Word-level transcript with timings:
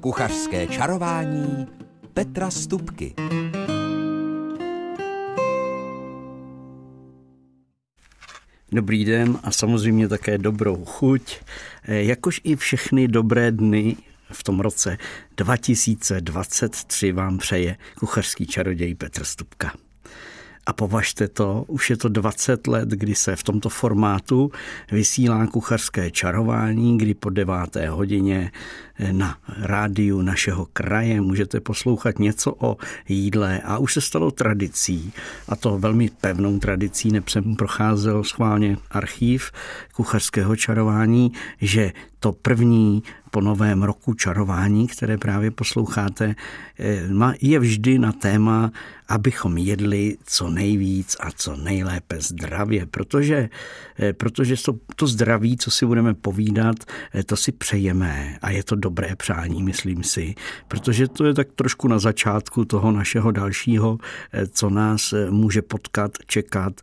Kuchařské 0.00 0.66
čarování 0.66 1.66
Petra 2.14 2.50
Stupky. 2.50 3.14
Dobrý 8.72 9.04
den 9.04 9.38
a 9.42 9.50
samozřejmě 9.50 10.08
také 10.08 10.38
dobrou 10.38 10.84
chuť, 10.84 11.40
eh, 11.84 12.02
jakož 12.02 12.40
i 12.44 12.56
všechny 12.56 13.08
dobré 13.08 13.52
dny 13.52 13.96
v 14.32 14.42
tom 14.42 14.60
roce 14.60 14.98
2023 15.36 17.12
vám 17.12 17.38
přeje 17.38 17.76
kuchařský 17.98 18.46
čaroděj 18.46 18.94
Petr 18.94 19.24
Stupka. 19.24 19.83
A 20.66 20.72
považte 20.72 21.28
to, 21.28 21.64
už 21.66 21.90
je 21.90 21.96
to 21.96 22.08
20 22.08 22.66
let, 22.66 22.88
kdy 22.88 23.14
se 23.14 23.36
v 23.36 23.42
tomto 23.42 23.68
formátu 23.68 24.50
vysílá 24.92 25.46
kuchařské 25.46 26.10
čarování, 26.10 26.98
kdy 26.98 27.14
po 27.14 27.30
deváté 27.30 27.88
hodině 27.88 28.52
na 29.12 29.36
rádiu 29.58 30.22
našeho 30.22 30.66
kraje. 30.72 31.20
Můžete 31.20 31.60
poslouchat 31.60 32.18
něco 32.18 32.54
o 32.58 32.76
jídle. 33.08 33.60
A 33.64 33.78
už 33.78 33.92
se 33.92 34.00
stalo 34.00 34.30
tradicí 34.30 35.12
a 35.48 35.56
to 35.56 35.78
velmi 35.78 36.10
pevnou 36.20 36.58
tradicí, 36.58 37.10
nepřem 37.10 37.56
procházel 37.56 38.24
schválně 38.24 38.76
archív 38.90 39.50
kuchařského 39.92 40.56
čarování, 40.56 41.32
že 41.60 41.92
to 42.24 42.32
první 42.32 43.02
po 43.30 43.40
novém 43.40 43.82
roku 43.82 44.14
čarování, 44.14 44.86
které 44.86 45.18
právě 45.18 45.50
posloucháte, 45.50 46.34
eh, 46.78 47.02
je 47.40 47.58
vždy 47.58 47.98
na 47.98 48.12
téma, 48.12 48.72
abychom 49.08 49.58
jedli 49.58 50.16
co 50.24 50.50
nejvíc 50.50 51.16
a 51.20 51.30
co 51.30 51.56
nejlépe 51.56 52.20
zdravě, 52.20 52.86
protože, 52.86 53.36
eh, 53.36 53.93
protože 54.12 54.56
to, 54.64 54.74
to 54.96 55.06
zdraví, 55.06 55.56
co 55.56 55.70
si 55.70 55.86
budeme 55.86 56.14
povídat, 56.14 56.76
eh, 57.14 57.24
to 57.24 57.36
si 57.36 57.52
přejeme 57.52 58.38
a 58.42 58.50
je 58.50 58.64
to 58.64 58.76
dobré 58.76 59.16
přání, 59.16 59.62
myslím 59.62 60.02
si, 60.02 60.34
protože 60.68 61.08
to 61.08 61.24
je 61.24 61.34
tak 61.34 61.48
trošku 61.54 61.88
na 61.88 61.98
začátku 61.98 62.64
toho 62.64 62.92
našeho 62.92 63.30
dalšího, 63.30 63.98
co 64.50 64.70
nás 64.70 65.14
může 65.30 65.62
potkat, 65.62 66.12
čekat, 66.26 66.80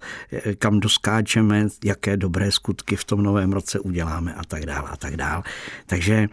kam 0.58 0.80
doskáčeme, 0.80 1.68
jaké 1.86 2.18
dobré 2.18 2.52
skutky 2.52 2.96
v 2.96 3.04
tom 3.04 3.24
novém 3.24 3.54
roce 3.54 3.80
uděláme 3.80 4.34
a 4.34 4.44
tak 4.44 4.66
dále 4.66 4.90
a 4.90 4.98
tak 4.98 5.18
dále. 5.18 5.44
Takže 5.86 6.28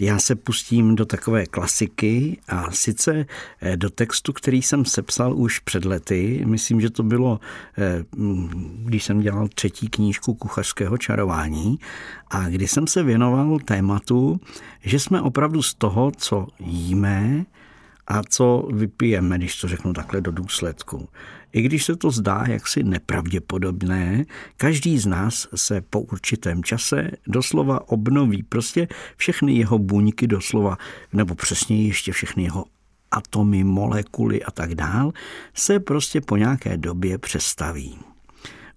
já 0.00 0.18
se 0.18 0.34
pustím 0.34 0.94
do 0.96 1.06
takové 1.06 1.46
klasiky 1.46 2.38
a 2.48 2.70
sice 2.70 3.26
eh, 3.60 3.76
do 3.76 3.90
textu, 3.90 4.32
který 4.32 4.62
jsem 4.62 4.84
sepsal 4.84 5.36
už 5.36 5.58
před 5.58 5.84
lety. 5.84 6.42
Myslím, 6.46 6.80
že 6.80 6.90
to 6.90 7.02
bylo, 7.02 7.40
eh, 7.78 8.04
když 8.84 9.04
jsem 9.04 9.20
dělal 9.20 9.48
třetí 9.48 9.88
knížku 9.88 10.34
kuchařského 10.34 10.98
čarování 10.98 11.78
a 12.30 12.48
kdy 12.48 12.68
jsem 12.68 12.86
se 12.86 13.02
věnoval 13.02 13.58
tématu, 13.58 14.40
že 14.80 14.98
jsme 14.98 15.20
opravdu 15.20 15.62
z 15.62 15.74
toho, 15.74 16.12
co 16.16 16.46
jíme, 16.60 17.44
a 18.06 18.22
co 18.22 18.68
vypijeme, 18.72 19.38
když 19.38 19.60
to 19.60 19.68
řeknu 19.68 19.92
takhle 19.92 20.20
do 20.20 20.30
důsledku. 20.30 21.08
I 21.52 21.62
když 21.62 21.84
se 21.84 21.96
to 21.96 22.10
zdá 22.10 22.44
jaksi 22.48 22.82
nepravděpodobné, 22.82 24.24
každý 24.56 24.98
z 24.98 25.06
nás 25.06 25.48
se 25.54 25.80
po 25.80 26.00
určitém 26.00 26.64
čase 26.64 27.10
doslova 27.26 27.88
obnoví. 27.88 28.42
Prostě 28.42 28.88
všechny 29.16 29.54
jeho 29.54 29.78
buňky 29.78 30.26
doslova, 30.26 30.78
nebo 31.12 31.34
přesně 31.34 31.86
ještě 31.86 32.12
všechny 32.12 32.42
jeho 32.42 32.64
atomy, 33.10 33.64
molekuly 33.64 34.44
a 34.44 34.50
tak 34.50 34.74
dál, 34.74 35.12
se 35.54 35.80
prostě 35.80 36.20
po 36.20 36.36
nějaké 36.36 36.76
době 36.76 37.18
přestaví. 37.18 37.98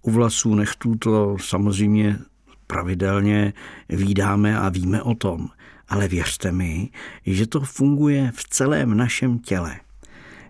U 0.02 0.10
vlasů 0.10 0.54
nechtů 0.54 0.94
to 0.94 1.36
samozřejmě 1.40 2.18
pravidelně 2.66 3.52
výdáme 3.88 4.58
a 4.58 4.68
víme 4.68 5.02
o 5.02 5.14
tom. 5.14 5.48
Ale 5.88 6.08
věřte 6.08 6.52
mi, 6.52 6.88
že 7.26 7.46
to 7.46 7.60
funguje 7.60 8.32
v 8.34 8.48
celém 8.48 8.96
našem 8.96 9.38
těle. 9.38 9.76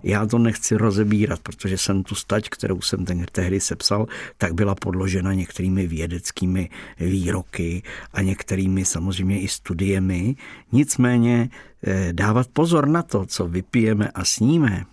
Já 0.03 0.27
to 0.27 0.39
nechci 0.39 0.77
rozebírat, 0.77 1.41
protože 1.41 1.79
jsem 1.79 2.03
tu 2.03 2.15
stať, 2.15 2.49
kterou 2.49 2.81
jsem 2.81 3.05
ten, 3.05 3.27
tehdy 3.33 3.61
sepsal, 3.61 4.07
tak 4.39 4.55
byla 4.55 4.75
podložena 4.75 5.33
některými 5.33 5.87
vědeckými 5.87 6.71
výroky 7.01 7.83
a 8.13 8.23
některými 8.23 8.85
samozřejmě 8.85 9.41
i 9.41 9.49
studiemi. 9.49 10.37
Nicméně 10.73 11.51
eh, 11.83 12.13
dávat 12.13 12.47
pozor 12.53 12.89
na 12.89 13.03
to, 13.03 13.27
co 13.27 13.49
vypijeme 13.49 14.09
a 14.09 14.25
sníme, 14.25 14.85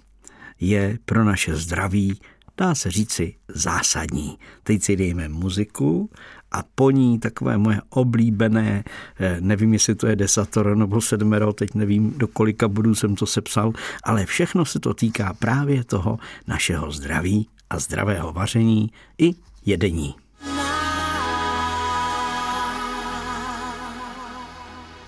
je 0.59 0.98
pro 1.06 1.24
naše 1.24 1.56
zdraví 1.56 2.20
dá 2.58 2.76
se 2.76 2.92
říci 2.92 3.36
zásadní. 3.48 4.38
Teď 4.64 4.84
si 4.84 4.96
dejme 4.96 5.30
muziku 5.30 6.10
a 6.52 6.63
po 6.75 6.91
ní 6.91 7.19
takové 7.19 7.58
moje 7.58 7.81
oblíbené, 7.90 8.84
eh, 9.19 9.38
nevím, 9.40 9.74
jestli 9.74 9.96
to 9.96 10.08
je 10.08 10.16
desatoro 10.16 10.75
nebo 10.75 11.02
sedmero, 11.02 11.53
teď 11.53 11.75
nevím, 11.75 12.13
do 12.18 12.28
kolika 12.28 12.68
bodů 12.68 12.96
jsem 12.96 13.16
to 13.16 13.25
sepsal, 13.25 13.74
ale 14.03 14.25
všechno 14.25 14.66
se 14.66 14.80
to 14.80 14.94
týká 14.94 15.34
právě 15.34 15.84
toho 15.84 16.19
našeho 16.47 16.91
zdraví 16.91 17.47
a 17.69 17.80
zdravého 17.80 18.34
vaření 18.34 18.91
i 19.18 19.36
jedení. 19.66 20.16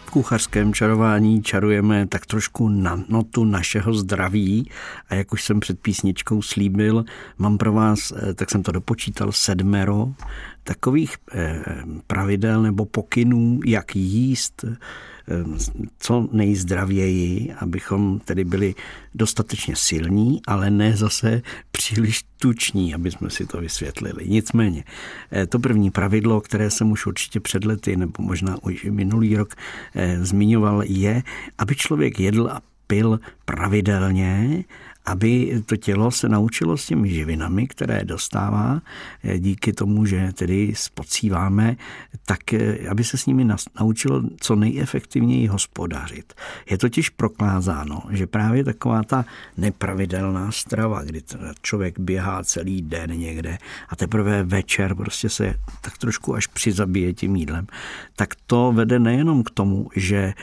v 0.10 0.12
kuchařském 0.12 0.74
čarování 0.74 1.44
čarujeme 1.44 2.08
tak 2.08 2.26
trošku 2.26 2.70
na 2.70 3.04
notu 3.10 3.46
našeho 3.46 3.94
zdraví 3.94 4.70
a 5.10 5.16
jak 5.16 5.34
už 5.34 5.44
jsem 5.44 5.60
před 5.60 5.80
písničkou 5.80 6.42
slíbil, 6.42 7.06
mám 7.38 7.58
pro 7.58 7.74
vás, 7.74 8.12
eh, 8.12 8.34
tak 8.34 8.50
jsem 8.50 8.64
to 8.64 8.72
dopočítal, 8.72 9.32
sedmero 9.32 10.14
takových 10.64 11.16
eh, 11.34 11.64
pravidel 12.08 12.62
nebo 12.62 12.86
pokynů, 12.86 13.60
jak 13.66 13.96
jíst 13.96 14.66
Eh, 15.32 15.44
co 16.00 16.30
nejzdravěji, 16.32 17.54
abychom 17.54 18.20
tedy 18.20 18.44
byli 18.44 18.76
dostatečně 19.16 19.76
silní, 19.76 20.42
ale 20.48 20.72
ne 20.72 20.98
zase 20.98 21.42
příliš 21.72 22.24
tuční, 22.38 22.94
aby 22.94 23.12
jsme 23.12 23.30
si 23.30 23.46
to 23.46 23.62
vysvětlili. 23.62 24.28
Nicméně, 24.28 24.84
eh, 25.32 25.48
to 25.48 25.60
první 25.60 25.92
pravidlo, 25.92 26.42
které 26.42 26.70
jsem 26.70 26.92
už 26.92 27.06
určitě 27.06 27.40
před 27.40 27.66
lety, 27.66 27.96
nebo 27.96 28.24
možná 28.24 28.64
už 28.64 28.84
minulý 28.84 29.36
rok 29.36 29.56
zmiňoval, 30.22 30.84
je, 30.86 31.24
aby 31.58 31.76
člověk 31.76 32.20
jedl 32.20 32.50
a 32.52 32.62
pil 32.88 33.20
pravidelně 33.46 34.64
aby 35.10 35.62
to 35.66 35.76
tělo 35.76 36.12
se 36.12 36.30
naučilo 36.30 36.78
s 36.78 36.86
těmi 36.86 37.10
živinami, 37.10 37.68
které 37.68 38.06
dostává, 38.06 38.82
eh, 39.24 39.40
díky 39.40 39.74
tomu, 39.74 40.06
že 40.06 40.34
tedy 40.34 40.74
spocíváme, 40.76 41.76
tak 42.26 42.54
eh, 42.54 42.90
aby 42.90 43.04
se 43.04 43.18
s 43.18 43.26
nimi 43.26 43.48
naučilo 43.80 44.24
co 44.40 44.56
nejefektivněji 44.56 45.48
hospodařit. 45.48 46.34
Je 46.70 46.78
totiž 46.78 47.10
proklázáno, 47.10 48.02
že 48.10 48.28
právě 48.28 48.64
taková 48.64 49.04
ta 49.04 49.26
nepravidelná 49.58 50.52
strava, 50.52 51.04
kdy 51.04 51.22
člověk 51.62 52.00
běhá 52.00 52.44
celý 52.44 52.82
den 52.82 53.20
někde 53.20 53.58
a 53.90 53.96
teprve 53.96 54.44
večer 54.44 54.96
prostě 54.96 55.30
se 55.30 55.56
tak 55.82 55.98
trošku 55.98 56.36
až 56.36 56.48
přizabije 56.48 57.14
tím 57.14 57.36
jídlem, 57.36 57.68
tak 58.16 58.36
to 58.48 58.72
vede 58.76 59.00
nejenom 59.00 59.44
k 59.44 59.50
tomu, 59.50 59.90
že 59.96 60.34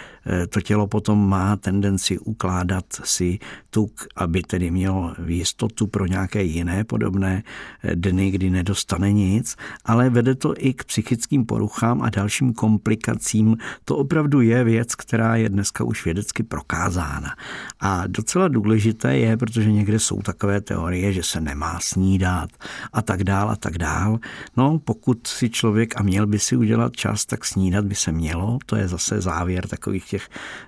to 0.48 0.60
tělo 0.60 0.87
potom 0.87 1.28
má 1.28 1.56
tendenci 1.56 2.19
ukládat 2.19 2.84
si 3.04 3.38
tuk, 3.70 4.06
aby 4.16 4.42
tedy 4.42 4.70
mělo 4.70 5.14
jistotu 5.26 5.87
pro 5.87 6.06
nějaké 6.06 6.42
jiné 6.42 6.84
podobné 6.84 7.42
eh, 7.82 7.97
dny, 7.97 8.31
kdy 8.31 8.50
nedostane 8.50 9.12
nic, 9.12 9.56
ale 9.84 10.10
vede 10.10 10.34
to 10.34 10.54
i 10.59 10.75
k 10.75 10.84
psychickým 10.84 11.47
poruchám 11.47 12.03
a 12.03 12.10
dalším 12.10 12.53
komplikacím. 12.53 13.56
To 13.84 13.97
opravdu 13.97 14.41
je 14.41 14.65
věc, 14.65 14.94
která 14.94 15.36
je 15.36 15.48
dneska 15.48 15.84
už 15.84 16.04
vědecky 16.04 16.42
prokázána. 16.42 17.36
A 17.81 18.06
docela 18.06 18.48
důležité 18.48 19.16
je, 19.16 19.36
protože 19.36 19.72
někde 19.72 19.98
jsou 19.98 20.22
takové 20.22 20.60
teorie, 20.60 21.12
že 21.12 21.22
se 21.22 21.41
nemá 21.41 21.78
snídat 21.81 22.50
a 22.92 23.03
tak 23.03 23.25
dál 23.25 23.50
a 23.50 23.56
tak 23.56 23.78
dál. 23.78 24.19
No, 24.56 24.78
pokud 24.78 25.26
si 25.26 25.50
člověk 25.50 26.00
a 26.00 26.03
měl 26.03 26.26
by 26.26 26.38
si 26.38 26.56
udělat 26.56 26.97
čas, 26.97 27.26
tak 27.26 27.44
snídat 27.44 27.84
by 27.84 27.94
se 27.94 28.12
mělo. 28.12 28.59
To 28.66 28.76
je 28.76 28.89
zase 28.89 29.21
závěr 29.21 29.68
takových 29.68 30.04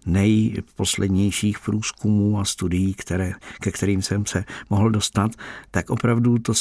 nejposlednějších 0.06 1.58
průzkumů 1.58 2.40
a 2.40 2.44
studií, 2.44 2.94
které, 2.94 3.32
ke 3.60 3.70
kterým 3.70 4.02
jsem 4.02 4.26
se 4.26 4.44
mohl 4.70 4.90
dostat, 4.90 5.32
tak 5.70 5.90
opravdu 5.90 6.38
to 6.38 6.52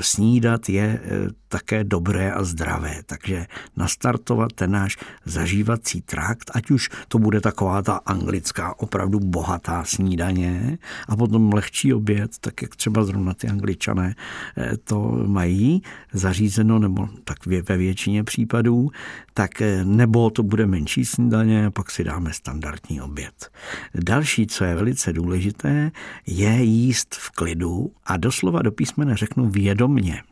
snídat 0.00 0.68
je 0.68 1.00
eh, 1.02 1.28
také 1.48 1.84
dobré 1.84 2.32
a 2.32 2.44
zdravé. 2.44 3.02
Takže 3.06 3.46
nastartovat 3.76 4.52
ten 4.52 4.70
náš 4.70 4.96
zažívací 5.24 6.00
trakt, 6.00 6.50
ať 6.54 6.70
už 6.70 6.90
to 7.08 7.18
bude 7.18 7.40
taková 7.40 7.82
ta 7.82 7.94
anglická, 8.06 8.78
opravdu 8.78 9.20
bohatá 9.20 9.84
snídaně 9.84 10.78
a 11.08 11.16
potom 11.16 11.52
lehčí 11.52 11.94
oběd, 11.94 12.38
tak 12.40 12.62
jak 12.62 12.76
třeba 12.76 13.04
zrovna 13.04 13.34
ty 13.34 13.48
angličané 13.48 14.14
eh, 14.56 14.76
to 14.76 15.24
mají 15.26 15.82
zařízeno, 16.12 16.78
nebo 16.78 17.08
tak 17.24 17.46
ve 17.46 17.76
většině 17.76 18.24
případů, 18.24 18.90
tak 19.40 19.62
eh, 19.62 19.84
nebo 19.84 20.30
to 20.30 20.42
bude 20.42 20.66
menší 20.66 21.04
snídaně, 21.04 21.70
pak 21.70 21.90
si 21.90 22.04
dáme 22.04 22.32
standardní 22.32 23.00
oběd. 23.00 23.50
Další, 23.94 24.46
co 24.46 24.64
je 24.64 24.74
velice 24.74 25.12
důležité, 25.12 25.90
je 26.26 26.62
jíst 26.62 27.14
v 27.14 27.30
klidu 27.30 27.92
a 28.04 28.16
doslova 28.16 28.62
do 28.62 28.72
písmene 28.72 29.16
řeknu 29.16 29.50
vědomně. 29.50 30.22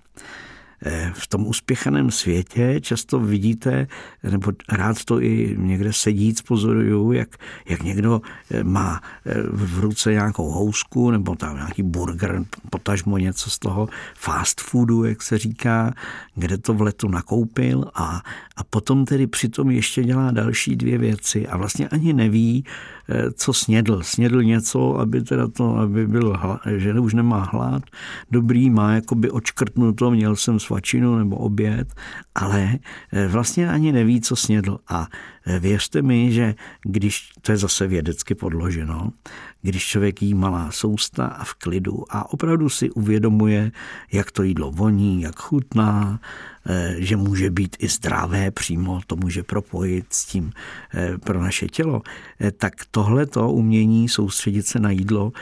Eh, 0.82 1.12
v 1.14 1.26
tom 1.26 1.46
uspěchaném 1.46 2.10
světě 2.10 2.80
často 2.80 3.20
vidíte, 3.20 3.86
nebo 4.22 4.52
rád 4.68 5.04
to 5.04 5.22
i 5.22 5.56
někde 5.58 5.92
sedíc 5.92 6.42
pozoruju, 6.42 7.12
jak, 7.12 7.28
jak 7.68 7.82
někdo 7.82 8.20
eh, 8.50 8.64
má 8.64 9.00
v 9.50 9.80
ruce 9.80 10.12
nějakou 10.12 10.50
housku 10.50 11.10
nebo 11.10 11.34
tam 11.34 11.56
nějaký 11.56 11.82
burger, 11.82 12.44
potažmo 12.70 13.18
něco 13.18 13.50
z 13.50 13.58
toho 13.58 13.88
fast 14.14 14.60
foodu, 14.60 15.04
jak 15.04 15.22
se 15.22 15.38
říká, 15.38 15.94
kde 16.34 16.58
to 16.58 16.74
v 16.74 16.82
letu 16.82 17.08
nakoupil 17.08 17.84
a, 17.94 18.22
a 18.58 18.64
potom 18.64 19.04
tedy 19.04 19.26
přitom 19.26 19.70
ještě 19.70 20.04
dělá 20.04 20.30
další 20.30 20.76
dvě 20.76 20.98
věci 20.98 21.46
a 21.46 21.56
vlastně 21.56 21.88
ani 21.88 22.12
neví, 22.12 22.64
co 23.34 23.52
snědl. 23.52 24.02
Snědl 24.02 24.42
něco, 24.42 24.98
aby 24.98 25.22
teda 25.22 25.48
to, 25.48 25.76
aby 25.76 26.06
byl, 26.06 26.36
že 26.76 27.00
už 27.00 27.14
nemá 27.14 27.48
hlad, 27.52 27.82
dobrý, 28.30 28.70
má 28.70 28.92
jakoby 28.94 29.30
očkrtnuto, 29.30 30.10
měl 30.10 30.36
jsem 30.36 30.60
svačinu 30.60 31.18
nebo 31.18 31.36
oběd, 31.36 31.94
ale 32.34 32.78
eh, 33.12 33.28
vlastně 33.28 33.70
ani 33.70 33.92
neví, 33.92 34.20
co 34.20 34.36
snědl. 34.36 34.78
A 34.88 35.06
eh, 35.46 35.58
věřte 35.58 36.02
mi, 36.02 36.32
že 36.32 36.54
když, 36.84 37.30
to 37.42 37.52
je 37.52 37.58
zase 37.58 37.86
vědecky 37.86 38.34
podloženo, 38.34 39.10
když 39.62 39.86
člověk 39.86 40.22
jí 40.22 40.34
malá 40.34 40.70
sousta 40.70 41.26
a 41.26 41.44
v 41.44 41.54
klidu 41.54 42.04
a 42.10 42.32
opravdu 42.32 42.68
si 42.68 42.90
uvědomuje, 42.90 43.72
jak 44.12 44.30
to 44.30 44.42
jídlo 44.42 44.70
voní, 44.70 45.22
jak 45.22 45.36
chutná, 45.36 46.20
eh, 46.66 46.96
že 46.98 47.16
může 47.16 47.50
být 47.50 47.76
i 47.78 47.88
zdravé 47.88 48.50
přímo, 48.50 49.00
to 49.06 49.16
může 49.16 49.42
propojit 49.42 50.06
s 50.10 50.24
tím 50.24 50.52
pro 51.24 51.42
naše 51.42 51.66
tělo, 51.66 52.02
tak 52.56 52.74
tohleto 52.90 53.52
umění 53.52 54.08
soustředit 54.08 54.66
se 54.66 54.78
na 54.78 54.90
jídlo 54.90 55.32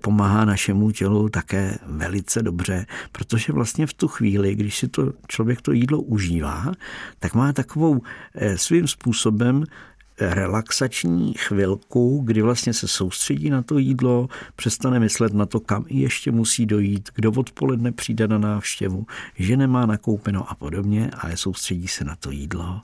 pomáhá 0.00 0.44
našemu 0.44 0.90
tělu 0.90 1.28
také 1.28 1.78
velice 1.86 2.42
dobře, 2.42 2.86
protože 3.12 3.52
vlastně 3.52 3.86
v 3.86 3.94
tu 3.94 4.08
chvíli, 4.08 4.54
když 4.54 4.78
si 4.78 4.88
to 4.88 5.12
člověk 5.28 5.62
to 5.62 5.72
jídlo 5.72 6.00
užívá, 6.00 6.72
tak 7.18 7.34
má 7.34 7.52
takovou 7.52 8.00
eh, 8.34 8.58
svým 8.58 8.88
způsobem 8.88 9.64
eh, 9.64 9.93
relaxační 10.20 11.34
chvilku, 11.34 12.22
kdy 12.24 12.42
vlastně 12.42 12.72
se 12.72 12.88
soustředí 12.88 13.50
na 13.50 13.62
to 13.62 13.78
jídlo, 13.78 14.28
přestane 14.56 15.00
myslet 15.00 15.34
na 15.34 15.46
to, 15.46 15.60
kam 15.60 15.84
ještě 15.88 16.32
musí 16.32 16.66
dojít, 16.66 17.10
kdo 17.14 17.32
odpoledne 17.32 17.92
přijde 17.92 18.28
na 18.28 18.38
návštěvu, 18.38 19.06
že 19.38 19.56
nemá 19.56 19.86
nakoupeno 19.86 20.50
a 20.50 20.54
podobně, 20.54 21.10
ale 21.18 21.36
soustředí 21.36 21.88
se 21.88 22.04
na 22.04 22.16
to 22.16 22.30
jídlo. 22.30 22.80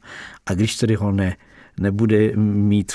A 0.47 0.55
když 0.55 0.77
tedy 0.77 0.95
ho 0.95 1.13
ne 1.13 1.37
nebude 1.81 2.37
mít 2.37 2.93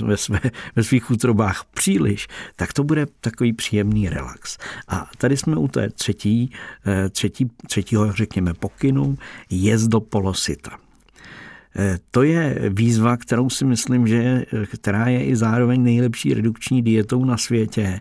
ve, 0.00 0.16
své, 0.16 0.40
ve 0.76 0.82
svých 0.82 1.10
útrobách 1.10 1.64
příliš, 1.74 2.28
tak 2.56 2.72
to 2.72 2.84
bude 2.84 3.06
takový 3.20 3.52
příjemný 3.52 4.08
relax. 4.08 4.58
A 4.88 5.10
tady 5.18 5.36
jsme 5.36 5.56
u 5.56 5.68
té 5.68 5.90
třetí, 5.90 6.52
eh, 6.86 7.08
třetí, 7.08 7.50
třetího, 7.66 8.12
řekněme, 8.12 8.54
pokynu, 8.54 9.18
jezd 9.50 9.88
do 9.88 10.00
polosita. 10.00 10.85
Eh, 11.78 11.98
to 12.10 12.22
je 12.22 12.56
výzva, 12.68 13.16
kterou 13.16 13.50
si 13.50 13.64
myslím, 13.64 14.06
že 14.06 14.44
která 14.72 15.06
je 15.06 15.24
i 15.24 15.36
zároveň 15.36 15.82
nejlepší 15.82 16.34
redukční 16.34 16.82
dietou 16.82 17.24
na 17.24 17.36
světě, 17.36 18.00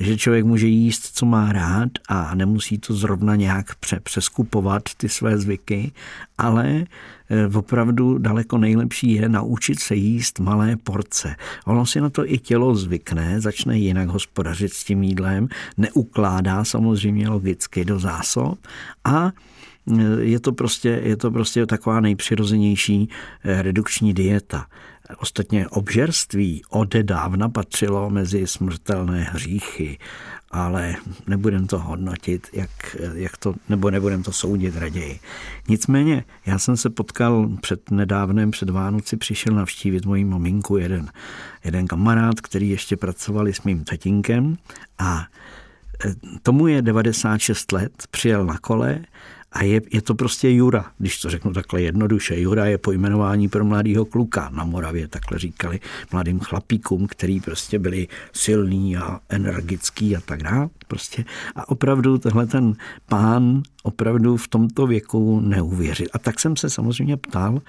že 0.00 0.16
člověk 0.16 0.44
může 0.44 0.66
jíst, 0.66 1.16
co 1.16 1.26
má 1.26 1.52
rád 1.52 1.88
a 2.08 2.34
nemusí 2.34 2.78
to 2.78 2.94
zrovna 2.94 3.36
nějak 3.36 3.66
přeskupovat 4.02 4.82
ty 4.96 5.08
své 5.08 5.38
zvyky, 5.38 5.92
ale 6.38 6.84
eh, 7.30 7.46
opravdu 7.54 8.18
daleko 8.18 8.58
nejlepší 8.58 9.12
je 9.12 9.28
naučit 9.28 9.80
se 9.80 9.94
jíst 9.94 10.40
malé 10.40 10.76
porce. 10.76 11.36
Ono 11.66 11.86
si 11.86 12.00
na 12.00 12.10
to 12.10 12.32
i 12.32 12.38
tělo 12.38 12.74
zvykne, 12.74 13.40
začne 13.40 13.78
jinak 13.78 14.08
hospodařit 14.08 14.72
s 14.72 14.84
tím 14.84 15.02
jídlem, 15.02 15.48
neukládá 15.76 16.64
samozřejmě 16.64 17.28
logicky 17.28 17.84
do 17.84 17.98
zásob 17.98 18.58
a 19.04 19.32
je 20.20 20.40
to 20.40 20.52
prostě, 20.52 21.00
je 21.04 21.16
to 21.16 21.30
prostě 21.30 21.66
taková 21.66 22.00
nejpřirozenější 22.00 23.08
eh, 23.44 23.62
redukční 23.62 24.14
dieta. 24.14 24.66
Ostatně 25.18 25.68
obžerství 25.68 26.62
dávna 27.02 27.48
patřilo 27.48 28.10
mezi 28.10 28.46
smrtelné 28.46 29.22
hříchy, 29.22 29.98
ale 30.50 30.94
nebudem 31.26 31.66
to 31.66 31.78
hodnotit, 31.78 32.48
jak, 32.52 32.96
jak 33.14 33.36
to, 33.36 33.54
nebo 33.68 33.90
nebudem 33.90 34.22
to 34.22 34.32
soudit 34.32 34.76
raději. 34.76 35.20
Nicméně, 35.68 36.24
já 36.46 36.58
jsem 36.58 36.76
se 36.76 36.90
potkal 36.90 37.48
před 37.60 37.90
nedávnem, 37.90 38.50
před 38.50 38.70
Vánoci, 38.70 39.16
přišel 39.16 39.54
navštívit 39.54 40.06
moji 40.06 40.24
maminku 40.24 40.76
jeden, 40.76 41.10
jeden 41.64 41.86
kamarád, 41.86 42.40
který 42.40 42.70
ještě 42.70 42.96
pracovali 42.96 43.54
s 43.54 43.62
mým 43.62 43.84
tatínkem 43.84 44.56
a 44.98 45.26
eh, 46.04 46.14
tomu 46.42 46.66
je 46.66 46.82
96 46.82 47.72
let, 47.72 47.92
přijel 48.10 48.46
na 48.46 48.58
kole 48.58 48.98
a 49.56 49.62
je, 49.64 49.80
je 49.92 50.02
to 50.02 50.14
prostě 50.14 50.50
Jura, 50.50 50.86
když 50.98 51.20
to 51.20 51.30
řeknu 51.30 51.52
takhle 51.52 51.82
jednoduše. 51.82 52.40
Jura 52.40 52.66
je 52.66 52.78
pojmenování 52.78 53.48
pro 53.48 53.64
mladého 53.64 54.04
kluka. 54.04 54.50
Na 54.52 54.64
Moravě 54.64 55.08
takhle 55.08 55.38
říkali 55.38 55.80
mladým 56.12 56.40
chlapíkům, 56.40 57.06
který 57.06 57.40
prostě 57.40 57.78
byli 57.78 58.08
silný 58.32 58.96
a 58.96 59.20
energický 59.28 60.16
a 60.16 60.20
tak 60.20 60.42
dále. 60.42 60.68
Prostě. 60.88 61.24
A 61.56 61.68
opravdu 61.68 62.18
tenhle 62.18 62.46
ten 62.46 62.74
pán 63.08 63.62
opravdu 63.82 64.36
v 64.36 64.48
tomto 64.48 64.86
věku 64.86 65.40
neuvěřil. 65.40 66.06
A 66.12 66.18
tak 66.18 66.40
jsem 66.40 66.56
se 66.56 66.70
samozřejmě 66.70 67.16
ptal, 67.16 67.60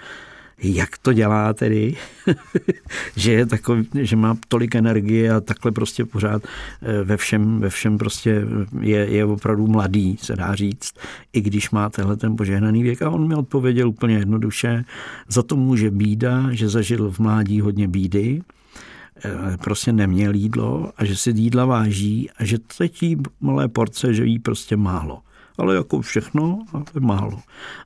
jak 0.63 0.97
to 0.97 1.13
dělá 1.13 1.53
tedy, 1.53 1.95
že 3.15 3.31
je 3.31 3.45
takový, 3.45 3.87
že 4.01 4.15
má 4.15 4.37
tolik 4.47 4.75
energie 4.75 5.31
a 5.31 5.41
takhle 5.41 5.71
prostě 5.71 6.05
pořád 6.05 6.43
eh, 6.81 7.03
ve 7.03 7.17
všem, 7.17 7.59
ve 7.59 7.69
všem 7.69 7.97
prostě 7.97 8.45
je, 8.81 8.97
je 8.97 9.25
opravdu 9.25 9.67
mladý, 9.67 10.17
se 10.21 10.35
dá 10.35 10.55
říct, 10.55 10.93
i 11.33 11.41
když 11.41 11.71
má 11.71 11.89
tenhle 11.89 12.17
ten 12.17 12.35
požehnaný 12.35 12.83
věk. 12.83 13.01
A 13.01 13.09
on 13.09 13.27
mi 13.27 13.35
odpověděl 13.35 13.89
úplně 13.89 14.17
jednoduše, 14.17 14.85
za 15.27 15.43
to 15.43 15.55
může 15.55 15.91
bída, 15.91 16.47
že 16.51 16.69
zažil 16.69 17.11
v 17.11 17.19
mládí 17.19 17.61
hodně 17.61 17.87
bídy, 17.87 18.41
eh, 19.25 19.57
prostě 19.57 19.93
neměl 19.93 20.35
jídlo 20.35 20.91
a 20.97 21.05
že 21.05 21.15
si 21.15 21.29
jídla 21.29 21.65
váží 21.65 22.29
a 22.37 22.45
že 22.45 22.57
teď 22.77 23.03
jí 23.03 23.17
malé 23.41 23.67
porce, 23.67 24.13
že 24.13 24.25
jí 24.25 24.39
prostě 24.39 24.77
málo 24.77 25.21
ale 25.57 25.75
jako 25.75 26.01
všechno, 26.01 26.65
ale 26.73 26.85
málo. 26.99 27.39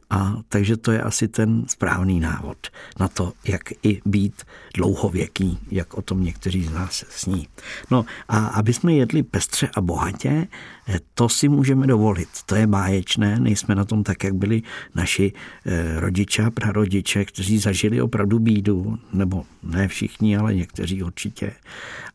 A 0.09 0.37
takže 0.49 0.77
to 0.77 0.91
je 0.91 1.01
asi 1.01 1.27
ten 1.27 1.63
správný 1.67 2.19
návod 2.19 2.57
na 2.99 3.07
to, 3.07 3.33
jak 3.47 3.61
i 3.83 4.01
být 4.05 4.43
dlouhověký, 4.75 5.59
jak 5.71 5.93
o 5.93 6.01
tom 6.01 6.23
někteří 6.23 6.63
z 6.63 6.71
nás 6.73 7.05
sní. 7.09 7.47
No 7.91 8.05
a 8.27 8.45
aby 8.47 8.73
jsme 8.73 8.93
jedli 8.93 9.23
pestře 9.23 9.69
a 9.75 9.81
bohatě, 9.81 10.47
eh, 10.87 10.99
to 11.13 11.29
si 11.29 11.49
můžeme 11.49 11.87
dovolit. 11.87 12.29
To 12.45 12.55
je 12.55 12.67
báječné, 12.67 13.39
nejsme 13.39 13.75
na 13.75 13.85
tom 13.85 14.03
tak, 14.03 14.23
jak 14.23 14.35
byli 14.35 14.61
naši 14.95 15.33
eh, 15.65 15.99
rodiče 15.99 16.43
a 16.43 16.51
prarodiče, 16.51 17.25
kteří 17.25 17.57
zažili 17.57 18.01
opravdu 18.01 18.39
bídu, 18.39 18.99
nebo 19.13 19.43
ne 19.63 19.87
všichni, 19.87 20.37
ale 20.37 20.55
někteří 20.55 21.03
určitě. 21.03 21.53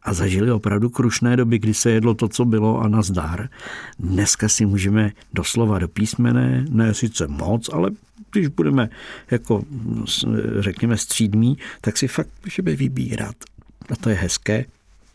A 0.07 0.13
zažili 0.13 0.51
opravdu 0.51 0.91
krušné 0.91 1.37
doby, 1.37 1.59
kdy 1.59 1.75
se 1.75 1.91
jedlo 1.91 2.15
to, 2.15 2.29
co 2.29 2.45
bylo 2.45 2.81
a 2.81 2.89
nazdar. 2.89 3.49
Dneska 3.99 4.49
si 4.49 4.67
můžeme 4.67 5.13
doslova 5.33 5.79
do 5.79 5.89
písmene, 5.89 6.65
ne 6.69 6.95
sice 6.95 7.27
moc, 7.27 7.71
ale 7.73 7.91
když 8.33 8.47
budeme 8.49 8.89
jako 9.31 9.65
řekněme 10.59 10.97
střídmí, 10.97 11.59
tak 11.81 11.97
si 11.97 12.09
fakt 12.09 12.29
můžeme 12.45 12.77
vybírat. 12.77 13.37
A 13.91 13.97
to 13.97 14.09
je 14.09 14.15
hezké, 14.15 14.65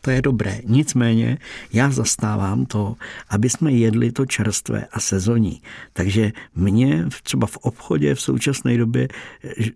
to 0.04 0.10
je 0.10 0.22
dobré. 0.22 0.60
Nicméně 0.64 1.38
já 1.72 1.90
zastávám 1.90 2.66
to, 2.66 2.96
aby 3.30 3.50
jsme 3.50 3.72
jedli 3.72 4.12
to 4.12 4.26
čerstvé 4.26 4.86
a 4.92 5.00
sezónní. 5.00 5.62
Takže 5.92 6.32
mě 6.54 7.04
třeba 7.22 7.46
v 7.46 7.56
obchodě 7.56 8.14
v 8.14 8.20
současné 8.20 8.76
době 8.78 9.08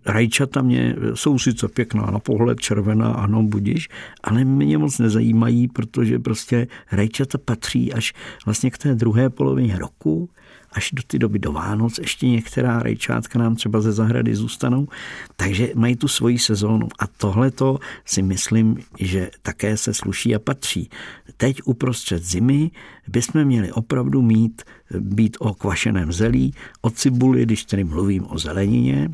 rajčata 0.05 0.61
mě 0.61 0.95
jsou 1.13 1.39
sice 1.39 1.67
pěkná 1.67 2.11
na 2.11 2.19
pohled, 2.19 2.59
červená, 2.59 3.13
ano, 3.13 3.43
budiš, 3.43 3.89
ale 4.23 4.43
mě 4.43 4.77
moc 4.77 4.99
nezajímají, 4.99 5.67
protože 5.67 6.19
prostě 6.19 6.67
rajčata 6.91 7.37
patří 7.37 7.93
až 7.93 8.13
vlastně 8.45 8.71
k 8.71 8.77
té 8.77 8.95
druhé 8.95 9.29
polovině 9.29 9.79
roku 9.79 10.29
až 10.71 10.91
do 10.93 11.03
ty 11.07 11.19
doby 11.19 11.39
do 11.39 11.51
Vánoc 11.51 11.97
ještě 11.97 12.27
některá 12.27 12.79
rajčátka 12.79 13.39
nám 13.39 13.55
třeba 13.55 13.81
ze 13.81 13.91
zahrady 13.91 14.35
zůstanou, 14.35 14.87
takže 15.35 15.71
mají 15.75 15.95
tu 15.95 16.07
svoji 16.07 16.39
sezónu 16.39 16.87
a 16.99 17.07
tohle 17.07 17.51
to 17.51 17.79
si 18.05 18.21
myslím, 18.21 18.77
že 18.99 19.29
také 19.41 19.77
se 19.77 19.93
sluší 19.93 20.35
a 20.35 20.39
patří. 20.39 20.89
Teď 21.37 21.61
uprostřed 21.65 22.23
zimy 22.23 22.71
bychom 23.07 23.45
měli 23.45 23.71
opravdu 23.71 24.21
mít, 24.21 24.61
být 24.99 25.37
o 25.39 25.53
kvašeném 25.53 26.11
zelí, 26.11 26.53
o 26.81 26.89
cibuli, 26.89 27.43
když 27.43 27.65
tedy 27.65 27.83
mluvím 27.83 28.25
o 28.29 28.37
zelenině, 28.37 29.09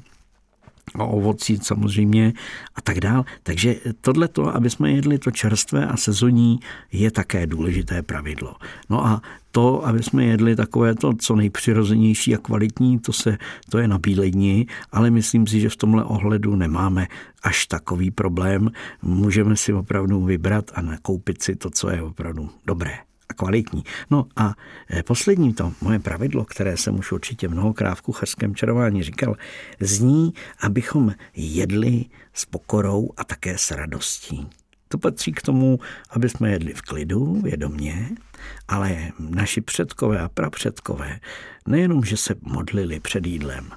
o 0.97 1.07
ovocí 1.07 1.57
samozřejmě 1.61 2.33
a 2.75 2.81
tak 2.81 2.99
dál. 2.99 3.25
Takže 3.43 3.75
tohleto, 4.01 4.55
aby 4.55 4.69
jsme 4.69 4.91
jedli 4.91 5.19
to 5.19 5.31
čerstvé 5.31 5.87
a 5.87 5.97
sezónní, 5.97 6.59
je 6.91 7.11
také 7.11 7.47
důležité 7.47 8.01
pravidlo. 8.01 8.55
No 8.89 9.05
a 9.05 9.21
to, 9.51 9.85
aby 9.85 10.03
jsme 10.03 10.25
jedli 10.25 10.55
takové 10.55 10.95
to, 10.95 11.13
co 11.13 11.35
nejpřirozenější 11.35 12.35
a 12.35 12.37
kvalitní, 12.37 12.99
to, 12.99 13.13
se, 13.13 13.37
to 13.69 13.77
je 13.77 13.87
nabílení, 13.87 14.67
ale 14.91 15.09
myslím 15.09 15.47
si, 15.47 15.59
že 15.59 15.69
v 15.69 15.75
tomhle 15.75 16.03
ohledu 16.03 16.55
nemáme 16.55 17.07
až 17.43 17.65
takový 17.65 18.11
problém. 18.11 18.71
Můžeme 19.01 19.55
si 19.55 19.73
opravdu 19.73 20.23
vybrat 20.23 20.71
a 20.75 20.81
nakoupit 20.81 21.43
si 21.43 21.55
to, 21.55 21.69
co 21.69 21.89
je 21.89 22.01
opravdu 22.01 22.49
dobré. 22.65 23.12
A 23.29 23.33
kvalitní. 23.33 23.83
No 24.09 24.27
a 24.35 24.53
eh, 24.89 25.03
poslední 25.03 25.53
to 25.53 25.73
moje 25.81 25.99
pravidlo, 25.99 26.45
které 26.45 26.77
jsem 26.77 26.99
už 26.99 27.11
určitě 27.11 27.47
mnohokrát 27.47 27.95
v 27.95 28.01
kuchařském 28.01 28.55
čarování 28.55 29.03
říkal, 29.03 29.35
zní, 29.79 30.33
abychom 30.59 31.13
jedli 31.35 32.05
s 32.33 32.45
pokorou 32.45 33.09
a 33.17 33.23
také 33.23 33.57
s 33.57 33.71
radostí. 33.71 34.49
To 34.93 34.97
patří 34.97 35.31
k 35.31 35.41
tomu, 35.41 35.79
aby 36.09 36.29
jsme 36.29 36.51
jedli 36.51 36.73
v 36.73 36.81
klidu, 36.81 37.41
vědomě, 37.41 38.09
ale 38.67 39.11
naši 39.19 39.61
předkové 39.61 40.19
a 40.19 40.29
prapředkové 40.29 41.19
nejenom, 41.67 42.05
že 42.05 42.17
se 42.17 42.35
modlili 42.41 42.99
před 42.99 43.25
jídlem 43.25 43.69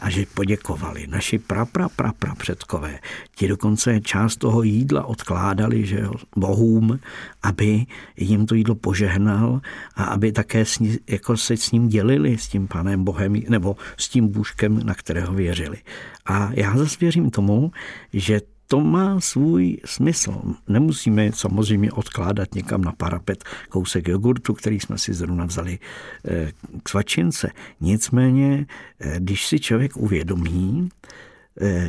a 0.00 0.10
že 0.10 0.26
poděkovali, 0.34 1.06
naši 1.06 1.38
pra, 1.38 1.66
pra, 1.66 1.88
pra, 1.88 2.12
pra 2.12 2.34
předkové, 2.34 2.98
ti 3.34 3.48
dokonce 3.48 4.00
část 4.00 4.36
toho 4.36 4.62
jídla 4.62 5.04
odkládali 5.04 5.86
že 5.86 6.00
jo, 6.00 6.12
bohům, 6.36 7.00
aby 7.42 7.86
jim 8.16 8.46
to 8.46 8.54
jídlo 8.54 8.74
požehnal 8.74 9.60
a 9.96 10.04
aby 10.04 10.32
také 10.32 10.64
s 10.64 10.78
ní, 10.78 10.96
jako 11.08 11.36
se 11.36 11.56
s 11.56 11.72
ním 11.72 11.88
dělili, 11.88 12.38
s 12.38 12.48
tím 12.48 12.68
panem 12.68 13.04
Bohem, 13.04 13.32
nebo 13.48 13.76
s 13.96 14.08
tím 14.08 14.28
bůžkem, 14.28 14.86
na 14.86 14.94
kterého 14.94 15.34
věřili. 15.34 15.78
A 16.26 16.50
já 16.52 16.76
zase 16.76 16.96
věřím 17.00 17.30
tomu, 17.30 17.72
že 18.12 18.40
to 18.72 18.80
má 18.80 19.20
svůj 19.20 19.76
smysl. 19.84 20.42
Nemusíme 20.68 21.32
samozřejmě 21.32 21.92
odkládat 21.92 22.54
někam 22.54 22.80
na 22.84 22.92
parapet 22.92 23.44
kousek 23.68 24.08
jogurtu, 24.08 24.54
který 24.54 24.80
jsme 24.80 24.98
si 24.98 25.14
zrovna 25.14 25.44
vzali 25.44 25.78
eh, 26.24 26.52
k 26.82 26.88
svačince. 26.88 27.50
Nicméně, 27.80 28.66
eh, 29.00 29.14
když 29.18 29.46
si 29.46 29.60
člověk 29.60 29.96
uvědomí, 29.96 30.88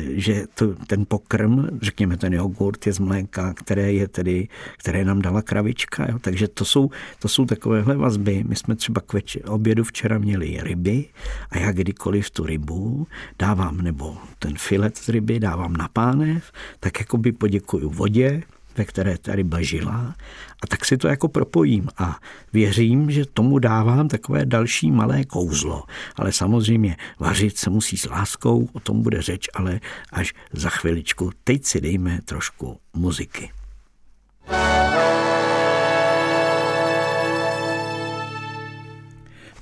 že 0.08 0.44
to, 0.54 0.74
ten 0.74 1.04
pokrm, 1.08 1.78
řekněme 1.82 2.16
ten 2.16 2.32
jogurt 2.32 2.86
je 2.86 2.92
z 2.92 2.98
mléka, 2.98 3.54
které 3.54 3.92
je 3.92 4.08
tedy, 4.08 4.48
které 4.78 5.04
nám 5.04 5.22
dala 5.22 5.42
kravička. 5.42 6.06
Jo? 6.10 6.18
Takže 6.18 6.48
to 6.48 6.64
jsou, 6.64 6.90
to 7.18 7.28
jsou 7.28 7.44
takovéhle 7.44 7.96
vazby. 7.96 8.44
My 8.48 8.56
jsme 8.56 8.76
třeba 8.76 9.00
k 9.00 9.12
več- 9.12 9.50
obědu 9.52 9.84
včera 9.84 10.18
měli 10.18 10.58
ryby 10.62 11.04
a 11.50 11.58
já 11.58 11.72
kdykoliv 11.72 12.30
tu 12.30 12.46
rybu 12.46 13.06
dávám, 13.38 13.80
nebo 13.80 14.16
ten 14.38 14.54
filet 14.56 14.96
z 14.96 15.08
ryby 15.08 15.40
dávám 15.40 15.76
na 15.76 15.88
pánev, 15.88 16.52
tak 16.80 17.00
jako 17.00 17.18
by 17.18 17.32
poděkuju 17.32 17.90
vodě, 17.90 18.42
ve 18.76 18.84
které 18.84 19.18
ta 19.18 19.34
ryba 19.34 19.62
žila 19.62 20.14
a 20.62 20.66
tak 20.66 20.84
si 20.84 20.96
to 20.96 21.08
jako 21.08 21.28
propojím 21.28 21.88
a 21.98 22.18
věřím, 22.52 23.10
že 23.10 23.24
tomu 23.24 23.58
dávám 23.58 24.08
takové 24.08 24.46
další 24.46 24.90
malé 24.90 25.24
kouzlo. 25.24 25.82
Ale 26.16 26.32
samozřejmě 26.32 26.96
vařit 27.18 27.58
se 27.58 27.70
musí 27.70 27.96
s 27.96 28.08
láskou, 28.08 28.68
o 28.72 28.80
tom 28.80 29.02
bude 29.02 29.22
řeč, 29.22 29.48
ale 29.54 29.80
až 30.12 30.34
za 30.52 30.68
chviličku. 30.68 31.30
Teď 31.44 31.64
si 31.64 31.80
dejme 31.80 32.20
trošku 32.24 32.78
muziky. 32.94 33.50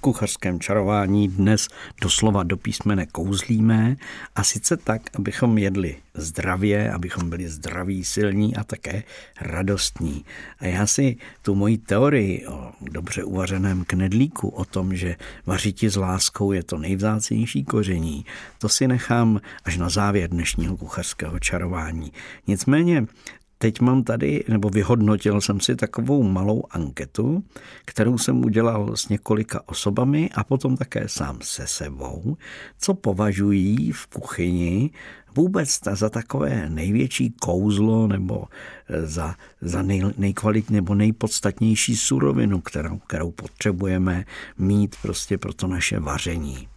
Kuchařském 0.03 0.61
čarování 0.61 1.29
dnes 1.29 1.69
doslova 2.01 2.43
do 2.43 2.57
písmene 2.57 3.07
kouzlíme 3.07 3.97
a 4.37 4.45
sice 4.45 4.77
tak, 4.77 5.03
abychom 5.15 5.59
jedli 5.59 5.97
zdravě, 6.15 6.93
abychom 6.93 7.31
byli 7.31 7.49
zdraví, 7.49 8.05
silní 8.05 8.57
a 8.57 8.65
také 8.65 9.03
radostní. 9.41 10.25
A 10.59 10.67
já 10.67 10.87
si 10.87 11.17
tu 11.43 11.55
moji 11.55 11.79
teorii 11.79 12.47
o 12.47 12.73
dobře 12.81 13.25
uvařeném 13.25 13.85
knedlíku, 13.85 14.49
o 14.49 14.65
tom, 14.65 14.97
že 14.97 15.17
vařiti 15.47 15.91
s 15.91 15.97
láskou 15.97 16.53
je 16.53 16.63
to 16.63 16.79
nejvzácnější 16.79 17.65
koření, 17.65 18.25
to 18.59 18.69
si 18.69 18.89
nechám 18.89 19.41
až 19.65 19.77
na 19.77 19.89
závěr 19.89 20.31
dnešního 20.31 20.77
kuchařského 20.77 21.39
čarování. 21.39 22.13
Nicméně 22.47 23.07
teď 23.63 23.81
mám 23.81 24.03
tady, 24.03 24.45
nebo 24.49 24.69
vyhodnotil 24.69 25.41
jsem 25.41 25.61
si 25.61 25.77
takovou 25.77 26.23
malou 26.23 26.65
anketu, 26.71 27.45
kterou 27.85 28.19
jsem 28.19 28.45
udělal 28.45 28.97
s 28.97 29.09
několika 29.09 29.61
osobami 29.67 30.31
a 30.35 30.45
potom 30.45 30.77
také 30.77 31.09
sám 31.09 31.39
se 31.43 31.67
sebou, 31.67 32.37
co 32.79 32.95
považují 32.95 33.93
v 33.93 34.07
kuchyni 34.07 34.91
vůbec 35.35 35.79
za 35.93 36.11
takové 36.11 36.71
největší 36.71 37.31
kouzlo 37.31 38.07
nebo 38.07 38.45
eh, 38.89 39.07
za, 39.07 39.35
za 39.61 39.83
nej, 39.83 40.03
nejkvalit 40.19 40.71
nebo 40.71 40.95
nejpodstatnější 40.95 41.97
surovinu, 41.97 42.61
kterou, 42.61 42.99
kterou 42.99 43.31
potřebujeme 43.31 44.25
mít 44.59 44.97
prostě 45.03 45.39
pro 45.39 45.53
to 45.53 45.67
naše 45.67 46.01
vaření. 46.01 46.72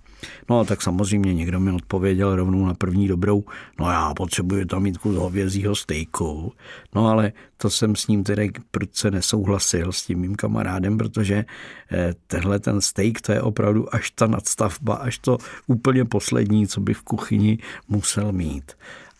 No 0.50 0.66
tak 0.66 0.82
samozřejmě 0.82 1.34
někdo 1.34 1.60
mi 1.60 1.72
odpověděl 1.72 2.36
rovnou 2.36 2.66
na 2.66 2.74
první 2.74 3.08
dobrou, 3.08 3.44
no 3.80 3.92
já 3.92 4.14
potřebuji 4.14 4.66
tam 4.66 4.84
mít 4.84 4.98
kus 4.98 5.16
hovězího 5.16 5.76
stejku. 5.76 6.54
No 6.96 7.08
ale 7.08 7.32
to 7.58 7.70
jsem 7.70 7.96
s 7.96 8.08
ním 8.08 8.24
tedy 8.24 8.52
prudce 8.72 9.12
nesouhlasil 9.12 9.92
s 9.92 10.06
tím 10.06 10.20
mým 10.20 10.36
kamarádem, 10.36 10.98
protože 10.98 11.46
eh, 11.92 12.14
tenhle 12.28 12.60
ten 12.60 12.82
steak 12.82 13.22
to 13.22 13.32
je 13.32 13.42
opravdu 13.42 13.96
až 13.96 14.12
ta 14.12 14.28
nadstavba, 14.28 14.96
až 14.96 15.18
to 15.18 15.38
úplně 15.68 16.06
poslední, 16.06 16.68
co 16.68 16.82
by 16.82 16.94
v 16.94 17.02
kuchyni 17.02 17.58
musel 17.88 18.32
mít. 18.32 18.72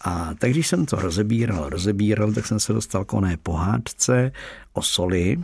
A 0.02 0.34
tak 0.40 0.52
když 0.52 0.68
jsem 0.68 0.86
to 0.86 0.96
rozebíral, 0.96 1.70
rozebíral, 1.70 2.34
tak 2.34 2.46
jsem 2.46 2.60
se 2.60 2.74
dostal 2.74 3.06
k 3.06 3.14
oné 3.14 3.38
pohádce 3.38 4.32
o 4.74 4.82
soli, 4.82 5.38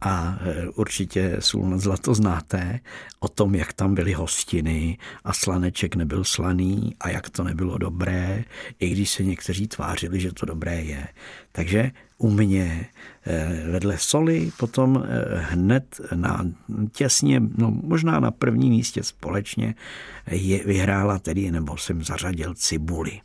a 0.00 0.38
e, 0.40 0.68
určitě 0.68 1.36
sůl 1.38 1.70
nad 1.70 1.80
zlato 1.80 2.14
znáte, 2.14 2.80
o 3.20 3.28
tom, 3.28 3.54
jak 3.54 3.72
tam 3.72 3.94
byly 3.94 4.12
hostiny 4.12 4.98
a 5.24 5.32
slaneček 5.32 5.96
nebyl 5.96 6.24
slaný 6.24 6.94
a 7.00 7.10
jak 7.10 7.30
to 7.30 7.44
nebylo 7.44 7.78
dobré, 7.78 8.44
i 8.80 8.90
když 8.90 9.10
se 9.10 9.22
někteří 9.22 9.66
tvářili, 9.68 10.20
že 10.20 10.32
to 10.32 10.46
dobré 10.46 10.82
je. 10.82 11.08
Takže 11.52 11.90
u 12.18 12.30
mě 12.30 12.86
e, 13.26 13.70
vedle 13.70 13.98
soli 13.98 14.52
potom 14.56 15.04
e, 15.04 15.38
hned 15.38 16.00
na 16.14 16.46
těsně, 16.92 17.42
no 17.56 17.70
možná 17.70 18.20
na 18.20 18.30
prvním 18.30 18.70
místě 18.70 19.02
společně 19.02 19.74
je, 20.30 20.64
vyhrála 20.64 21.18
tedy, 21.18 21.50
nebo 21.50 21.76
jsem 21.76 22.04
zařadil 22.04 22.54
cibuli. 22.54 23.20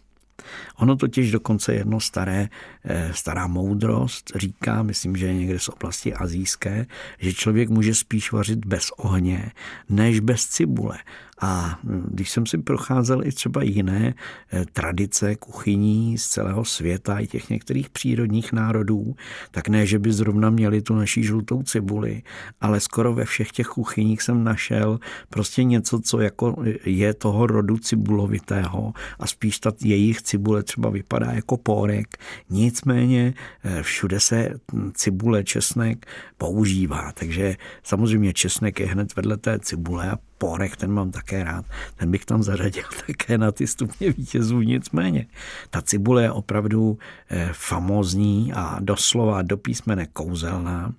Ono 0.76 0.96
totiž 0.96 1.32
dokonce 1.32 1.74
jedno 1.74 2.00
staré, 2.00 2.50
eh, 2.84 3.14
stará 3.14 3.48
moudrost 3.48 4.32
říká, 4.36 4.84
myslím, 4.84 5.18
že 5.18 5.34
někde 5.34 5.60
z 5.60 5.70
oblasti 5.70 6.14
azijské, 6.14 6.86
že 7.20 7.34
člověk 7.34 7.70
může 7.70 7.96
spíš 7.96 8.32
vařit 8.32 8.66
bez 8.66 8.92
ohně, 8.98 9.52
než 9.90 10.20
bez 10.20 10.46
cibule. 10.48 10.98
A 11.42 11.80
když 12.12 12.30
jsem 12.30 12.46
si 12.46 12.58
procházel 12.58 13.24
i 13.28 13.32
třeba 13.32 13.64
jiné 13.64 14.14
eh, 14.54 14.66
tradice 14.74 15.36
kuchyní 15.36 16.18
z 16.18 16.28
celého 16.28 16.66
světa, 16.66 17.20
i 17.20 17.28
těch 17.28 17.50
některých 17.50 17.90
přírodních 17.90 18.54
národů, 18.54 19.16
tak 19.52 19.70
ne, 19.70 19.86
že 19.86 20.00
by 20.00 20.14
zrovna 20.14 20.50
měli 20.50 20.82
tu 20.82 20.96
naší 20.96 21.24
žlutou 21.24 21.64
cibuli, 21.64 22.22
ale 22.62 22.80
skoro 22.80 23.14
ve 23.14 23.26
všech 23.26 23.52
těch 23.52 23.68
kuchyních 23.68 24.22
jsem 24.22 24.44
našel 24.44 25.00
prostě 25.30 25.64
něco, 25.64 26.00
co 26.00 26.20
jako 26.20 26.56
je 26.86 27.14
toho 27.14 27.48
rodu 27.48 27.78
cibulovitého 27.78 28.94
a 29.20 29.28
spíš 29.28 29.60
ta 29.60 29.72
jejich 29.84 30.22
cibule 30.22 30.64
třeba 30.64 30.90
vypadá 30.90 31.32
jako 31.32 31.58
pórek. 31.58 32.18
Nicméně 32.50 33.34
eh, 33.64 33.84
všude 33.84 34.20
se 34.20 34.50
cibule, 34.94 35.44
česnek 35.44 36.06
používá, 36.38 37.12
takže 37.12 37.56
samozřejmě 37.84 38.34
česnek 38.34 38.80
je 38.80 38.88
hned 38.88 39.16
vedle 39.16 39.38
té 39.38 39.60
cibule 39.60 40.12
a 40.12 40.18
porek, 40.38 40.76
ten 40.76 40.92
mám 40.92 41.12
také 41.12 41.44
rád, 41.44 41.66
ten 41.96 42.12
bych 42.12 42.26
tam 42.26 42.44
zařadil 42.44 42.84
také 43.08 43.38
na 43.38 43.52
ty 43.52 43.68
stupně 43.68 44.12
vítězů, 44.12 44.62
nicméně. 44.62 45.28
Ta 45.70 45.82
cibule 45.82 46.24
je 46.24 46.32
opravdu 46.32 46.98
eh, 47.30 47.50
famózní 47.54 48.54
a 48.54 48.78
doslova 48.80 49.42
do 49.42 49.58
písmene 49.58 50.08
kouzelná, 50.14 50.94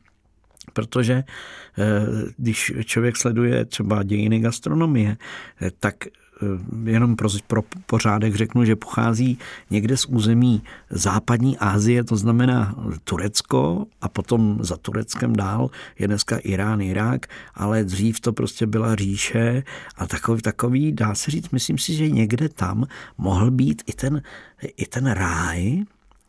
protože 0.73 1.15
eh, 1.15 1.25
když 2.37 2.73
člověk 2.85 3.17
sleduje 3.17 3.65
třeba 3.65 4.03
dějiny 4.03 4.41
gastronomie, 4.41 5.17
eh, 5.63 5.71
tak 5.81 5.95
jenom 6.85 7.17
pro, 7.17 7.29
pro 7.47 7.63
pořádek 7.87 8.35
řeknu, 8.35 8.65
že 8.65 8.77
pochází 8.77 9.39
někde 9.71 9.97
z 9.97 10.05
území 10.05 10.63
západní 10.91 11.59
Asie, 11.59 12.05
to 12.05 12.17
znamená 12.17 12.75
Turecko 13.05 13.87
a 14.01 14.09
potom 14.09 14.59
za 14.61 14.77
Tureckem 14.77 15.37
dál 15.37 15.71
je 15.99 16.07
dneska 16.07 16.37
Irán, 16.37 16.81
Irák, 16.81 17.27
ale 17.55 17.85
dřív 17.85 18.21
to 18.21 18.33
prostě 18.33 18.67
byla 18.67 18.95
říše 18.95 19.63
a 19.97 20.07
takový, 20.07 20.43
takový 20.43 20.93
dá 20.93 21.15
se 21.15 21.31
říct, 21.31 21.51
myslím 21.51 21.79
si, 21.79 21.95
že 21.95 22.11
někde 22.11 22.49
tam 22.49 22.87
mohl 23.19 23.51
být 23.51 23.83
i 23.87 23.93
ten, 23.93 24.23
i 24.77 24.87
ten 24.87 25.07
ráj, 25.07 25.85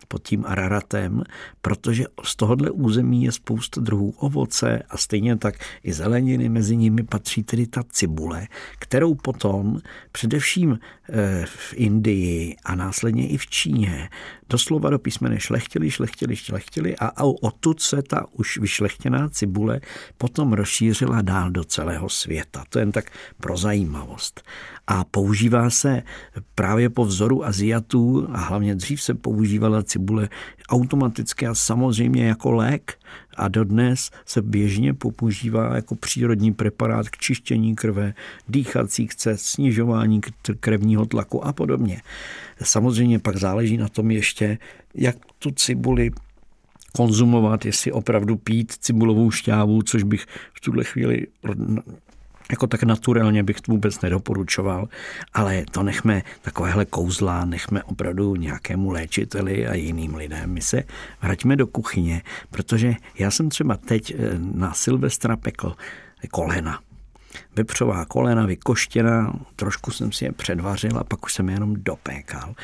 pod 0.07 0.23
tím 0.23 0.45
Araratem, 0.47 1.23
protože 1.61 2.05
z 2.23 2.35
tohohle 2.35 2.71
území 2.71 3.23
je 3.23 3.31
spousta 3.31 3.81
druhů 3.81 4.13
ovoce 4.17 4.83
a 4.89 4.97
stejně 4.97 5.37
tak 5.37 5.55
i 5.83 5.93
zeleniny, 5.93 6.49
mezi 6.49 6.77
nimi 6.77 7.03
patří 7.03 7.43
tedy 7.43 7.67
ta 7.67 7.83
cibule, 7.89 8.47
kterou 8.79 9.15
potom 9.15 9.79
především 10.11 10.79
eh, 11.09 11.45
v 11.45 11.73
Indii 11.75 12.55
a 12.65 12.75
následně 12.75 13.27
i 13.27 13.37
v 13.37 13.47
Číně 13.47 14.09
doslova 14.49 14.89
do 14.89 14.99
písmene 14.99 15.39
šlechtili, 15.39 15.91
šlechtili, 15.91 16.35
šlechtili 16.35 16.95
a 16.99 17.23
odtud 17.23 17.81
se 17.81 18.01
ta 18.01 18.25
už 18.31 18.57
vyšlechtěná 18.57 19.29
cibule 19.29 19.79
potom 20.17 20.53
rozšířila 20.53 21.21
dál 21.21 21.51
do 21.51 21.63
celého 21.63 22.09
světa. 22.09 22.63
To 22.69 22.79
jen 22.79 22.91
tak 22.91 23.11
pro 23.39 23.57
zajímavost. 23.57 24.41
A 24.87 25.03
používá 25.03 25.69
se 25.69 26.03
právě 26.55 26.89
po 26.89 27.05
vzoru 27.05 27.45
Aziatů 27.45 28.27
a 28.31 28.37
hlavně 28.37 28.75
dřív 28.75 29.01
se 29.01 29.13
používala 29.13 29.83
cibule 29.83 30.29
automaticky 30.69 31.47
a 31.47 31.55
samozřejmě 31.55 32.27
jako 32.27 32.51
lék 32.51 32.99
a 33.37 33.47
dodnes 33.47 34.11
se 34.25 34.41
běžně 34.41 34.93
používá 34.93 35.75
jako 35.75 35.95
přírodní 35.95 36.53
preparát 36.53 37.09
k 37.09 37.17
čištění 37.17 37.75
krve, 37.75 38.13
dýchacích 38.49 39.15
cest, 39.15 39.45
snižování 39.45 40.21
krevního 40.59 41.05
tlaku 41.05 41.45
a 41.45 41.53
podobně. 41.53 42.01
Samozřejmě 42.63 43.19
pak 43.19 43.37
záleží 43.37 43.77
na 43.77 43.89
tom 43.89 44.11
ještě, 44.11 44.57
jak 44.95 45.15
tu 45.39 45.51
cibuli 45.51 46.11
konzumovat, 46.95 47.65
jestli 47.65 47.91
opravdu 47.91 48.37
pít 48.37 48.71
cibulovou 48.71 49.31
šťávu, 49.31 49.81
což 49.81 50.03
bych 50.03 50.25
v 50.53 50.61
tuhle 50.61 50.83
chvíli 50.83 51.27
jako 52.51 52.67
tak 52.67 52.83
naturálně 52.83 53.43
bych 53.43 53.57
vůbec 53.67 54.01
nedoporučoval, 54.01 54.87
ale 55.33 55.63
to 55.71 55.83
nechme 55.83 56.23
takovéhle 56.41 56.85
kouzla, 56.85 57.45
nechme 57.45 57.83
opravdu 57.83 58.35
nějakému 58.35 58.91
léčiteli 58.91 59.67
a 59.67 59.73
jiným 59.73 60.15
lidem. 60.15 60.49
My 60.49 60.61
se 60.61 60.83
vraťme 61.21 61.55
do 61.55 61.67
kuchyně, 61.67 62.21
protože 62.49 62.95
já 63.19 63.31
jsem 63.31 63.49
třeba 63.49 63.77
teď 63.77 64.11
eh, 64.11 64.15
na 64.39 64.73
Silvestra 64.73 65.37
pekl 65.37 65.75
kolena. 66.31 66.79
Vepřová 67.55 68.05
kolena 68.05 68.45
vykoštěna, 68.45 69.33
trošku 69.55 69.91
jsem 69.91 70.11
si 70.11 70.25
je 70.25 70.31
předvařil 70.31 70.97
a 70.97 71.03
pak 71.03 71.25
už 71.25 71.33
jsem 71.33 71.49
je 71.49 71.55
jenom 71.55 71.75
dopékal. 71.75 72.55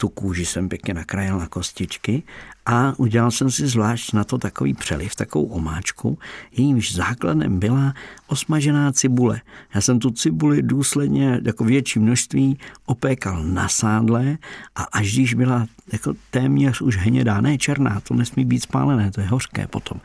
Tu 0.00 0.08
kůži 0.08 0.46
jsem 0.46 0.68
pěkně 0.68 0.94
nakrájel 0.94 1.38
na 1.38 1.46
kostičky 1.46 2.22
a 2.66 2.94
udělal 2.96 3.30
jsem 3.30 3.50
si 3.50 3.66
zvlášť 3.66 4.12
na 4.12 4.24
to 4.24 4.38
takový 4.38 4.74
přeliv, 4.74 5.14
takovou 5.14 5.44
omáčku. 5.44 6.18
Jejímž 6.52 6.94
základem 6.94 7.58
byla 7.58 7.94
osmažená 8.26 8.92
cibule. 8.92 9.40
Já 9.74 9.80
jsem 9.80 9.98
tu 9.98 10.10
cibuli 10.10 10.62
důsledně 10.62 11.40
jako 11.44 11.64
větší 11.64 11.98
množství 11.98 12.58
opékal 12.86 13.44
na 13.44 13.68
sádle 13.68 14.38
a 14.74 14.82
až 14.82 15.14
když 15.14 15.34
byla 15.34 15.66
jako 15.92 16.14
téměř 16.30 16.80
už 16.80 16.96
hnědá, 16.96 17.40
ne 17.40 17.58
černá, 17.58 18.00
to 18.00 18.14
nesmí 18.14 18.44
být 18.44 18.62
spálené, 18.62 19.10
to 19.10 19.20
je 19.20 19.26
hořké 19.26 19.66
potom, 19.66 20.00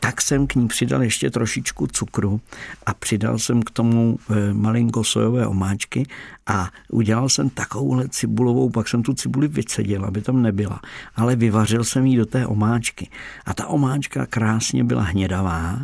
tak 0.00 0.20
jsem 0.20 0.46
k 0.46 0.54
ní 0.54 0.68
přidal 0.68 1.02
ještě 1.02 1.30
trošičku 1.30 1.86
cukru 1.86 2.40
a 2.86 2.94
přidal 2.94 3.38
jsem 3.38 3.62
k 3.62 3.70
tomu 3.70 4.18
e, 4.30 4.54
malinko 4.54 5.04
sojové 5.04 5.46
omáčky 5.46 6.06
a 6.46 6.70
udělal 6.90 7.28
jsem 7.28 7.50
takovouhle 7.50 8.08
cibulovou, 8.08 8.70
pak 8.70 8.88
jsem 8.88 9.02
tu 9.02 9.14
cibuli 9.14 9.48
vycedil, 9.48 10.04
aby 10.04 10.20
tam 10.20 10.42
nebyla, 10.42 10.80
ale 11.16 11.36
vyvařil 11.36 11.84
jsem 11.84 12.06
ji 12.06 12.16
do 12.16 12.26
té 12.26 12.46
omáčky. 12.46 13.10
A 13.44 13.54
ta 13.54 13.66
omáčka 13.66 14.26
krásně 14.26 14.84
byla 14.84 15.02
hnědavá 15.02 15.78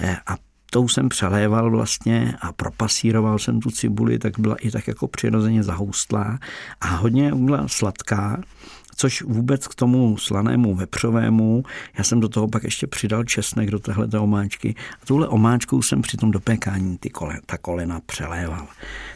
e, 0.00 0.16
a 0.26 0.36
tou 0.70 0.88
jsem 0.88 1.08
přeléval 1.08 1.70
vlastně 1.70 2.34
a 2.40 2.52
propasíroval 2.52 3.38
jsem 3.38 3.60
tu 3.60 3.70
cibuli, 3.70 4.18
tak 4.18 4.38
byla 4.38 4.54
i 4.54 4.70
tak 4.70 4.88
jako 4.88 5.08
přirozeně 5.08 5.62
zahoustlá. 5.62 6.38
A 6.80 6.86
hodně 6.86 7.34
byla 7.34 7.68
sladká 7.68 8.42
což 8.94 9.22
vůbec 9.22 9.66
k 9.66 9.74
tomu 9.74 10.16
slanému 10.16 10.74
vepřovému, 10.74 11.64
já 11.98 12.04
jsem 12.04 12.20
do 12.20 12.28
toho 12.28 12.48
pak 12.48 12.64
ještě 12.64 12.86
přidal 12.86 13.24
česnek 13.24 13.70
do 13.70 13.78
téhle 13.78 14.08
omáčky 14.18 14.74
a 15.02 15.06
tuhle 15.06 15.28
omáčkou 15.28 15.82
jsem 15.82 16.02
při 16.02 16.16
tom 16.16 16.30
dopékání 16.30 16.98
ty 16.98 17.10
kole, 17.10 17.40
ta 17.46 17.58
kolena 17.58 18.00
přeléval. 18.06 18.66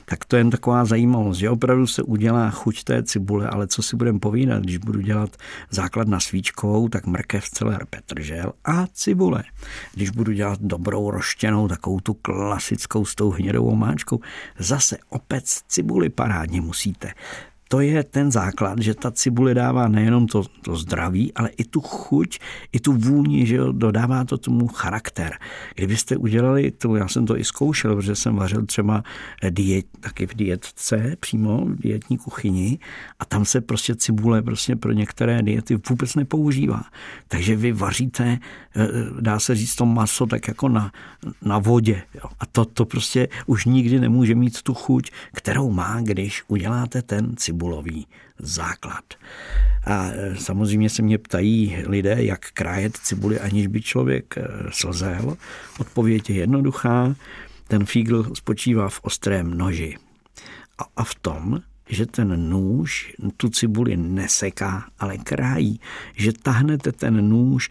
Tak 0.04 0.24
to 0.24 0.36
je 0.36 0.40
jen 0.40 0.50
taková 0.50 0.84
zajímavost, 0.84 1.38
že 1.38 1.50
opravdu 1.50 1.86
se 1.86 2.02
udělá 2.02 2.50
chuť 2.50 2.84
té 2.84 3.02
cibule, 3.02 3.48
ale 3.48 3.66
co 3.66 3.82
si 3.82 3.96
budeme 3.96 4.18
povídat, 4.18 4.62
když 4.62 4.76
budu 4.76 5.00
dělat 5.00 5.36
základ 5.70 6.08
na 6.08 6.20
svíčkovou, 6.20 6.88
tak 6.88 7.06
mrkev, 7.06 7.50
celer, 7.50 7.86
petržel 7.90 8.52
a 8.64 8.86
cibule. 8.86 9.44
Když 9.94 10.10
budu 10.10 10.32
dělat 10.32 10.58
dobrou 10.62 11.10
roštěnou, 11.10 11.68
takovou 11.68 12.00
tu 12.00 12.14
klasickou 12.14 13.04
s 13.04 13.14
tou 13.14 13.30
hnědou 13.30 13.66
omáčkou, 13.66 14.20
zase 14.58 14.96
opec 15.08 15.62
cibuli 15.68 16.08
parádně 16.08 16.60
musíte 16.60 17.12
to 17.68 17.80
je 17.80 18.04
ten 18.04 18.32
základ, 18.32 18.78
že 18.80 18.94
ta 18.94 19.10
cibule 19.10 19.54
dává 19.54 19.88
nejenom 19.88 20.26
to, 20.26 20.44
to 20.64 20.76
zdraví, 20.76 21.32
ale 21.34 21.48
i 21.48 21.64
tu 21.64 21.80
chuť, 21.80 22.38
i 22.72 22.80
tu 22.80 22.92
vůni, 22.92 23.46
že 23.46 23.56
jo, 23.56 23.72
dodává 23.72 24.24
to 24.24 24.38
tomu 24.38 24.66
charakter. 24.66 25.38
Kdybyste 25.74 26.16
udělali 26.16 26.70
to, 26.70 26.96
já 26.96 27.08
jsem 27.08 27.26
to 27.26 27.38
i 27.38 27.44
zkoušel, 27.44 27.96
protože 27.96 28.16
jsem 28.16 28.36
vařil 28.36 28.66
třeba 28.66 29.02
diet, 29.50 29.86
taky 30.00 30.26
v 30.26 30.34
dietce, 30.34 31.16
přímo 31.20 31.64
v 31.64 31.80
dietní 31.80 32.18
kuchyni 32.18 32.78
a 33.18 33.24
tam 33.24 33.44
se 33.44 33.60
prostě 33.60 33.94
cibule 33.94 34.42
prostě 34.42 34.76
pro 34.76 34.92
některé 34.92 35.42
diety 35.42 35.78
vůbec 35.88 36.14
nepoužívá. 36.14 36.84
Takže 37.28 37.56
vy 37.56 37.72
vaříte, 37.72 38.38
eh, 38.76 38.88
dá 39.20 39.38
se 39.38 39.54
říct 39.54 39.74
to 39.74 39.86
maso 39.86 40.26
tak 40.26 40.48
jako 40.48 40.68
na, 40.68 40.92
na 41.42 41.58
vodě. 41.58 42.02
Jo. 42.14 42.30
A 42.40 42.46
to, 42.46 42.64
to 42.64 42.84
prostě 42.84 43.28
už 43.46 43.64
nikdy 43.64 44.00
nemůže 44.00 44.34
mít 44.34 44.62
tu 44.62 44.74
chuť, 44.74 45.10
kterou 45.32 45.70
má, 45.70 46.00
když 46.00 46.42
uděláte 46.48 47.02
ten 47.02 47.36
cibule 47.36 47.57
cibulový 47.58 48.06
základ. 48.38 49.04
A 49.84 50.10
e, 50.12 50.36
samozřejmě 50.36 50.90
se 50.90 51.02
mě 51.02 51.18
ptají 51.18 51.76
lidé, 51.86 52.16
jak 52.18 52.50
krájet 52.54 52.96
cibuli, 52.96 53.40
aniž 53.40 53.66
by 53.66 53.82
člověk 53.82 54.38
e, 54.38 54.48
slzel. 54.70 55.36
Odpověď 55.78 56.30
je 56.30 56.36
jednoduchá. 56.36 57.14
Ten 57.68 57.84
fígl 57.84 58.34
spočívá 58.34 58.88
v 58.88 59.00
ostrém 59.02 59.58
noži. 59.58 59.96
A, 60.78 60.84
a 60.96 61.04
v 61.04 61.14
tom, 61.14 61.60
že 61.88 62.06
ten 62.06 62.50
nůž 62.50 63.14
tu 63.36 63.48
cibuli 63.48 63.96
neseká, 63.96 64.84
ale 64.98 65.18
krájí, 65.18 65.80
že 66.14 66.32
tahnete 66.32 66.92
ten 66.92 67.28
nůž 67.28 67.70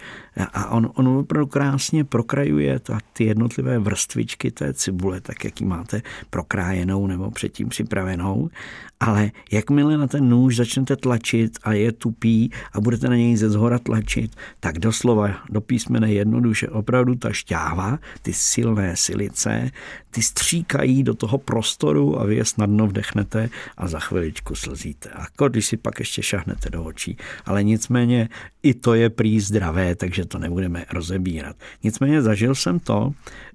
a 0.54 0.70
on, 0.70 0.92
on 0.96 1.08
opravdu 1.08 1.48
krásně 1.48 2.04
prokrajuje 2.04 2.80
ta, 2.80 2.98
ty 3.14 3.24
jednotlivé 3.24 3.80
vrstvičky 3.80 4.52
té 4.52 4.74
cibule, 4.74 5.22
tak 5.22 5.46
jak 5.46 5.62
ji 5.62 5.68
máte 5.68 6.02
prokrájenou 6.30 7.08
nebo 7.08 7.32
předtím 7.32 7.70
připravenou. 7.70 8.50
Ale 9.00 9.32
jakmile 9.52 9.98
na 9.98 10.08
ten 10.08 10.30
nůž 10.30 10.56
začnete 10.56 10.96
tlačit 10.96 11.58
a 11.64 11.74
je 11.74 11.92
tupý 11.92 12.52
a 12.74 12.82
budete 12.82 13.10
na 13.10 13.16
něj 13.16 13.38
ze 13.38 13.50
zhora 13.50 13.80
tlačit, 13.80 14.36
tak 14.60 14.80
doslova 14.80 15.36
do 15.50 15.62
písmene 15.62 16.14
jednoduše 16.14 16.70
opravdu 16.70 17.16
ta 17.16 17.32
šťáva, 17.32 18.00
ty 18.22 18.34
silné 18.34 18.96
silice, 18.96 19.72
ty 20.10 20.22
stříkají 20.22 21.04
do 21.04 21.14
toho 21.14 21.38
prostoru 21.38 22.22
a 22.22 22.26
vy 22.26 22.36
je 22.36 22.46
snadno 22.46 22.88
vdechnete 22.88 23.50
a 23.78 23.88
za 23.88 24.00
chviličku 24.00 24.56
slzíte. 24.56 25.10
A 25.10 25.48
když 25.48 25.66
si 25.66 25.78
pak 25.78 26.00
ještě 26.00 26.24
šahnete 26.24 26.70
do 26.70 26.84
očí. 26.84 27.18
Ale 27.46 27.64
nicméně 27.64 28.30
i 28.64 28.74
to 28.74 28.94
je 28.94 29.10
prý 29.10 29.40
zdravé, 29.40 29.96
takže 29.96 30.26
to 30.26 30.40
nebudeme 30.40 30.86
rozebírat. 30.94 31.56
Nicméně 31.84 32.22
zažil 32.22 32.56
jsem 32.56 32.80
to, 32.80 33.12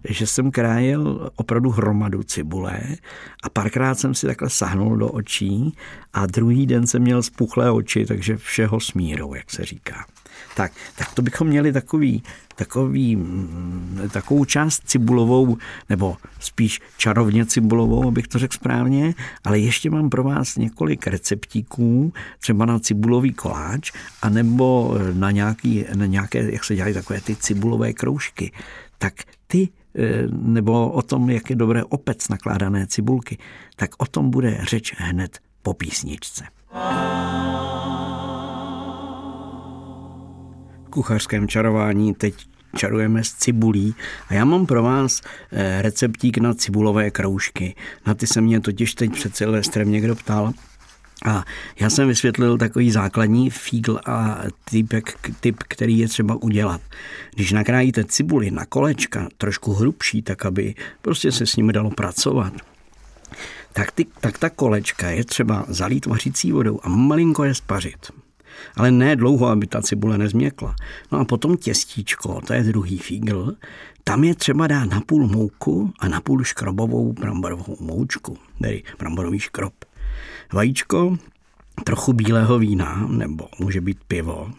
že 0.08 0.26
jsem 0.26 0.50
krájel 0.50 1.30
opravdu 1.36 1.70
hromadu 1.70 2.22
cibule 2.22 2.80
a 3.42 3.48
párkrát 3.48 3.94
jsem 3.94 4.14
si 4.14 4.26
takhle 4.26 4.50
sahnul 4.50 4.96
do 4.96 5.08
očí 5.08 5.31
a 6.12 6.26
druhý 6.26 6.66
den 6.66 6.86
jsem 6.86 7.02
měl 7.02 7.22
spuchlé 7.22 7.70
oči, 7.70 8.06
takže 8.06 8.36
všeho 8.36 8.80
smírou, 8.80 9.34
jak 9.34 9.50
se 9.50 9.64
říká. 9.64 10.06
Tak, 10.56 10.72
tak 10.96 11.14
to 11.14 11.22
bychom 11.22 11.46
měli 11.46 11.72
takový, 11.72 12.22
takový, 12.56 13.16
mm, 13.16 14.00
takovou 14.12 14.44
část 14.44 14.82
cibulovou, 14.84 15.56
nebo 15.88 16.16
spíš 16.40 16.80
čarovně 16.96 17.46
cibulovou, 17.46 18.08
abych 18.08 18.28
to 18.28 18.38
řekl 18.38 18.54
správně, 18.54 19.14
ale 19.44 19.58
ještě 19.58 19.90
mám 19.90 20.10
pro 20.10 20.22
vás 20.22 20.56
několik 20.56 21.06
receptíků, 21.06 22.12
třeba 22.40 22.66
na 22.66 22.78
cibulový 22.78 23.32
koláč, 23.32 23.92
anebo 24.22 24.94
na, 25.12 25.30
nějaký, 25.30 25.84
na 25.94 26.06
nějaké, 26.06 26.52
jak 26.52 26.64
se 26.64 26.74
dělají 26.74 26.94
takové 26.94 27.20
ty 27.20 27.36
cibulové 27.36 27.92
kroužky. 27.92 28.52
Tak 28.98 29.14
ty 29.46 29.68
nebo 30.30 30.90
o 30.90 31.02
tom, 31.02 31.30
jak 31.30 31.50
je 31.50 31.56
dobré 31.56 31.84
opec 31.84 32.28
nakládané 32.28 32.86
cibulky, 32.86 33.38
tak 33.76 33.90
o 33.98 34.06
tom 34.06 34.30
bude 34.30 34.58
řeč 34.62 34.94
hned 34.98 35.38
po 35.62 35.74
písničce. 35.74 36.44
kuchařském 40.92 41.48
čarování 41.48 42.14
teď 42.14 42.34
čarujeme 42.76 43.24
s 43.24 43.32
cibulí 43.32 43.94
a 44.28 44.34
já 44.34 44.44
mám 44.44 44.66
pro 44.66 44.82
vás 44.82 45.20
eh, 45.52 45.82
receptík 45.82 46.38
na 46.38 46.54
cibulové 46.54 47.10
kroužky. 47.10 47.74
Na 48.06 48.14
ty 48.14 48.26
se 48.26 48.40
mě 48.40 48.60
totiž 48.60 48.94
teď 48.94 49.12
před 49.12 49.36
Silvestrem 49.36 49.90
někdo 49.90 50.16
ptal, 50.16 50.52
a 51.24 51.44
já 51.80 51.90
jsem 51.90 52.08
vysvětlil 52.08 52.58
takový 52.58 52.90
základní 52.90 53.50
fígl 53.50 54.00
a 54.06 54.38
typ, 54.64 54.94
typ, 55.40 55.62
který 55.68 55.98
je 55.98 56.08
třeba 56.08 56.42
udělat. 56.42 56.80
Když 57.34 57.52
nakrájíte 57.52 58.04
cibuli 58.04 58.50
na 58.50 58.66
kolečka, 58.66 59.28
trošku 59.38 59.72
hrubší, 59.72 60.22
tak 60.22 60.46
aby 60.46 60.74
prostě 61.02 61.32
se 61.32 61.46
s 61.46 61.56
nimi 61.56 61.72
dalo 61.72 61.90
pracovat, 61.90 62.52
tak, 63.72 63.92
ty, 63.92 64.06
tak 64.20 64.38
ta 64.38 64.50
kolečka 64.50 65.10
je 65.10 65.24
třeba 65.24 65.64
zalít 65.68 66.06
vařící 66.06 66.52
vodou 66.52 66.80
a 66.82 66.88
malinko 66.88 67.44
je 67.44 67.54
spařit 67.54 68.10
ale 68.76 68.90
ne 68.90 69.16
dlouho, 69.16 69.46
aby 69.46 69.66
ta 69.66 69.82
cibule 69.82 70.18
nezměkla. 70.18 70.74
No 71.12 71.18
a 71.18 71.24
potom 71.24 71.56
těstíčko, 71.56 72.40
to 72.46 72.52
je 72.52 72.62
druhý 72.62 72.98
fígl, 72.98 73.56
tam 74.04 74.24
je 74.24 74.34
třeba 74.34 74.66
dát 74.66 74.84
na 74.84 75.00
půl 75.00 75.26
mouku 75.26 75.92
a 75.98 76.08
na 76.08 76.20
půl 76.20 76.44
škrobovou 76.44 77.12
bramborovou 77.12 77.76
moučku, 77.80 78.38
tedy 78.60 78.82
bramborový 78.98 79.38
škrob. 79.38 79.74
Vajíčko, 80.52 81.16
trochu 81.84 82.12
bílého 82.12 82.58
vína, 82.58 83.06
nebo 83.10 83.48
může 83.58 83.80
být 83.80 83.98
pivo, 84.08 84.50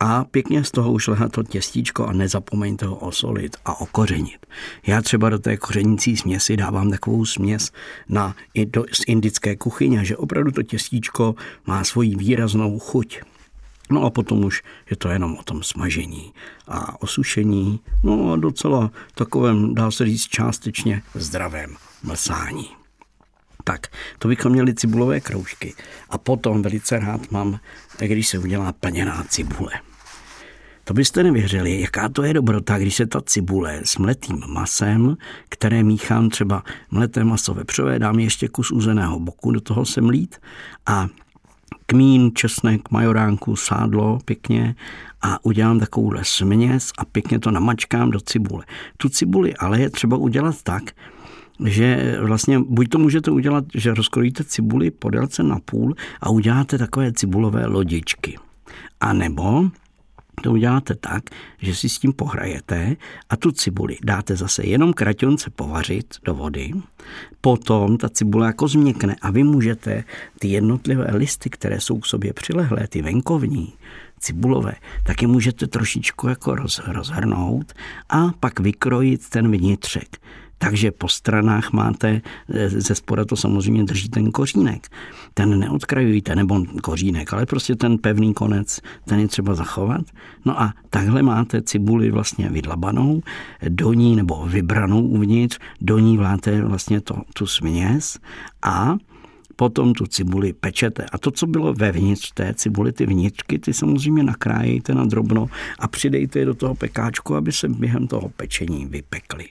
a 0.00 0.24
pěkně 0.24 0.64
z 0.64 0.70
toho 0.70 0.92
už 0.92 1.08
lehá 1.08 1.28
to 1.28 1.42
těstíčko 1.42 2.06
a 2.06 2.12
nezapomeňte 2.12 2.86
ho 2.86 2.96
osolit 2.96 3.56
a 3.64 3.80
okořenit. 3.80 4.46
Já 4.86 5.02
třeba 5.02 5.30
do 5.30 5.38
té 5.38 5.56
kořenící 5.56 6.16
směsi 6.16 6.56
dávám 6.56 6.90
takovou 6.90 7.24
směs 7.24 7.72
na, 8.08 8.36
do, 8.64 8.84
z 8.92 9.02
indické 9.06 9.56
kuchyně, 9.56 10.04
že 10.04 10.16
opravdu 10.16 10.50
to 10.50 10.62
těstíčko 10.62 11.34
má 11.66 11.84
svoji 11.84 12.16
výraznou 12.16 12.78
chuť. 12.78 13.20
No 13.90 14.04
a 14.04 14.10
potom 14.10 14.44
už 14.44 14.62
je 14.90 14.96
to 14.96 15.08
jenom 15.08 15.36
o 15.36 15.42
tom 15.42 15.62
smažení 15.62 16.32
a 16.68 17.02
osušení, 17.02 17.80
no 18.02 18.32
a 18.32 18.36
docela 18.36 18.90
takovém, 19.14 19.74
dá 19.74 19.90
se 19.90 20.04
říct, 20.04 20.28
částečně 20.28 21.02
zdravém 21.14 21.76
mlsání. 22.02 22.81
Tak, 23.64 23.86
to 24.18 24.28
bychom 24.28 24.52
měli 24.52 24.74
cibulové 24.74 25.20
kroužky. 25.20 25.74
A 26.10 26.18
potom 26.18 26.62
velice 26.62 26.98
rád 26.98 27.30
mám, 27.30 27.60
když 27.98 28.28
se 28.28 28.38
udělá 28.38 28.72
plněná 28.72 29.24
cibule. 29.28 29.72
To 30.84 30.94
byste 30.94 31.22
nevěřili, 31.22 31.80
jaká 31.80 32.08
to 32.08 32.22
je 32.22 32.34
dobrota, 32.34 32.78
když 32.78 32.94
se 32.94 33.06
ta 33.06 33.20
cibule 33.20 33.80
s 33.84 33.98
mletým 33.98 34.42
masem, 34.48 35.16
které 35.48 35.82
míchám 35.82 36.30
třeba 36.30 36.62
mleté 36.90 37.24
maso 37.24 37.54
vepřové, 37.54 37.98
dám 37.98 38.18
ještě 38.18 38.48
kus 38.48 38.70
uzeného 38.70 39.20
boku, 39.20 39.50
do 39.50 39.60
toho 39.60 39.84
se 39.84 40.00
mlít 40.00 40.36
a 40.86 41.08
kmín, 41.86 42.30
česnek, 42.34 42.90
majoránku, 42.90 43.56
sádlo 43.56 44.18
pěkně 44.24 44.74
a 45.22 45.44
udělám 45.44 45.80
takovouhle 45.80 46.24
směs 46.24 46.92
a 46.98 47.04
pěkně 47.04 47.38
to 47.38 47.50
namačkám 47.50 48.10
do 48.10 48.20
cibule. 48.20 48.64
Tu 48.96 49.08
cibuli 49.08 49.56
ale 49.56 49.80
je 49.80 49.90
třeba 49.90 50.16
udělat 50.16 50.62
tak, 50.62 50.82
že 51.64 52.16
vlastně 52.20 52.58
buď 52.58 52.88
to 52.88 52.98
můžete 52.98 53.30
udělat, 53.30 53.64
že 53.74 53.94
rozkrojíte 53.94 54.44
cibuli 54.44 54.90
po 54.90 55.10
délce 55.10 55.42
na 55.42 55.58
půl 55.64 55.94
a 56.20 56.30
uděláte 56.30 56.78
takové 56.78 57.12
cibulové 57.12 57.66
lodičky. 57.66 58.38
A 59.00 59.12
nebo 59.12 59.70
to 60.42 60.52
uděláte 60.52 60.94
tak, 60.94 61.22
že 61.58 61.74
si 61.74 61.88
s 61.88 61.98
tím 61.98 62.12
pohrajete 62.12 62.96
a 63.28 63.36
tu 63.36 63.52
cibuli 63.52 63.96
dáte 64.04 64.36
zase 64.36 64.66
jenom 64.66 64.92
kraťonce 64.92 65.50
povařit 65.50 66.14
do 66.24 66.34
vody, 66.34 66.72
potom 67.40 67.96
ta 67.96 68.08
cibule 68.08 68.46
jako 68.46 68.68
změkne 68.68 69.16
a 69.22 69.30
vy 69.30 69.44
můžete 69.44 70.04
ty 70.38 70.48
jednotlivé 70.48 71.10
listy, 71.12 71.50
které 71.50 71.80
jsou 71.80 71.98
k 71.98 72.06
sobě 72.06 72.32
přilehlé, 72.32 72.86
ty 72.88 73.02
venkovní, 73.02 73.72
cibulové, 74.20 74.74
tak 75.06 75.22
je 75.22 75.28
můžete 75.28 75.66
trošičku 75.66 76.28
jako 76.28 76.54
roz, 76.54 76.80
rozhrnout 76.86 77.72
a 78.08 78.30
pak 78.40 78.60
vykrojit 78.60 79.28
ten 79.28 79.50
vnitřek 79.50 80.18
takže 80.62 80.90
po 80.94 81.08
stranách 81.08 81.72
máte, 81.72 82.22
e, 82.48 82.68
ze 82.68 82.94
spora 82.94 83.24
to 83.24 83.36
samozřejmě 83.36 83.84
drží 83.84 84.08
ten 84.08 84.30
kořínek. 84.30 84.88
Ten 85.34 85.58
neodkrajujte, 85.58 86.36
nebo 86.36 86.64
kořínek, 86.82 87.32
ale 87.32 87.46
prostě 87.46 87.74
ten 87.76 87.98
pevný 87.98 88.34
konec, 88.34 88.80
ten 89.04 89.18
je 89.18 89.28
třeba 89.28 89.54
zachovat. 89.54 90.06
No 90.44 90.62
a 90.62 90.74
takhle 90.90 91.22
máte 91.22 91.62
cibuli 91.62 92.10
vlastně 92.10 92.48
vydlabanou, 92.48 93.22
do 93.68 93.92
ní 93.92 94.16
nebo 94.16 94.46
vybranou 94.46 95.02
uvnitř, 95.02 95.58
do 95.80 95.98
ní 95.98 96.18
vláte 96.18 96.62
vlastně 96.62 97.00
to, 97.00 97.14
tu 97.34 97.46
směs 97.46 98.18
a 98.62 98.96
potom 99.56 99.92
tu 99.92 100.06
cibuli 100.06 100.52
pečete. 100.52 101.06
A 101.12 101.18
to, 101.18 101.30
co 101.30 101.46
bylo 101.46 101.74
vevnitř 101.74 102.32
té 102.34 102.54
cibuli, 102.54 102.92
ty 102.92 103.06
vnitřky, 103.06 103.58
ty 103.58 103.74
samozřejmě 103.74 104.22
nakrájejte 104.22 104.94
na 104.94 105.04
drobno 105.04 105.48
a 105.78 105.88
přidejte 105.88 106.38
je 106.38 106.44
do 106.44 106.54
toho 106.54 106.74
pekáčku, 106.74 107.34
aby 107.34 107.52
se 107.52 107.68
během 107.68 108.06
toho 108.06 108.28
pečení 108.28 108.86
vypekly. 108.86 109.48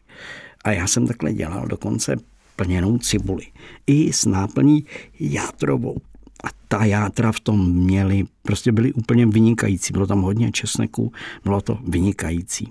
A 0.63 0.71
já 0.71 0.87
jsem 0.87 1.07
takhle 1.07 1.33
dělal 1.33 1.67
dokonce 1.67 2.15
plněnou 2.55 2.97
cibuli. 2.97 3.45
I 3.87 4.13
s 4.13 4.25
náplní 4.25 4.85
játrovou. 5.19 5.97
A 6.43 6.47
ta 6.67 6.85
játra 6.85 7.31
v 7.31 7.39
tom 7.39 7.71
měly, 7.71 8.23
prostě 8.41 8.71
byly 8.71 8.93
úplně 8.93 9.25
vynikající. 9.25 9.93
Bylo 9.93 10.07
tam 10.07 10.21
hodně 10.21 10.51
česneku, 10.51 11.11
bylo 11.43 11.61
to 11.61 11.79
vynikající. 11.87 12.69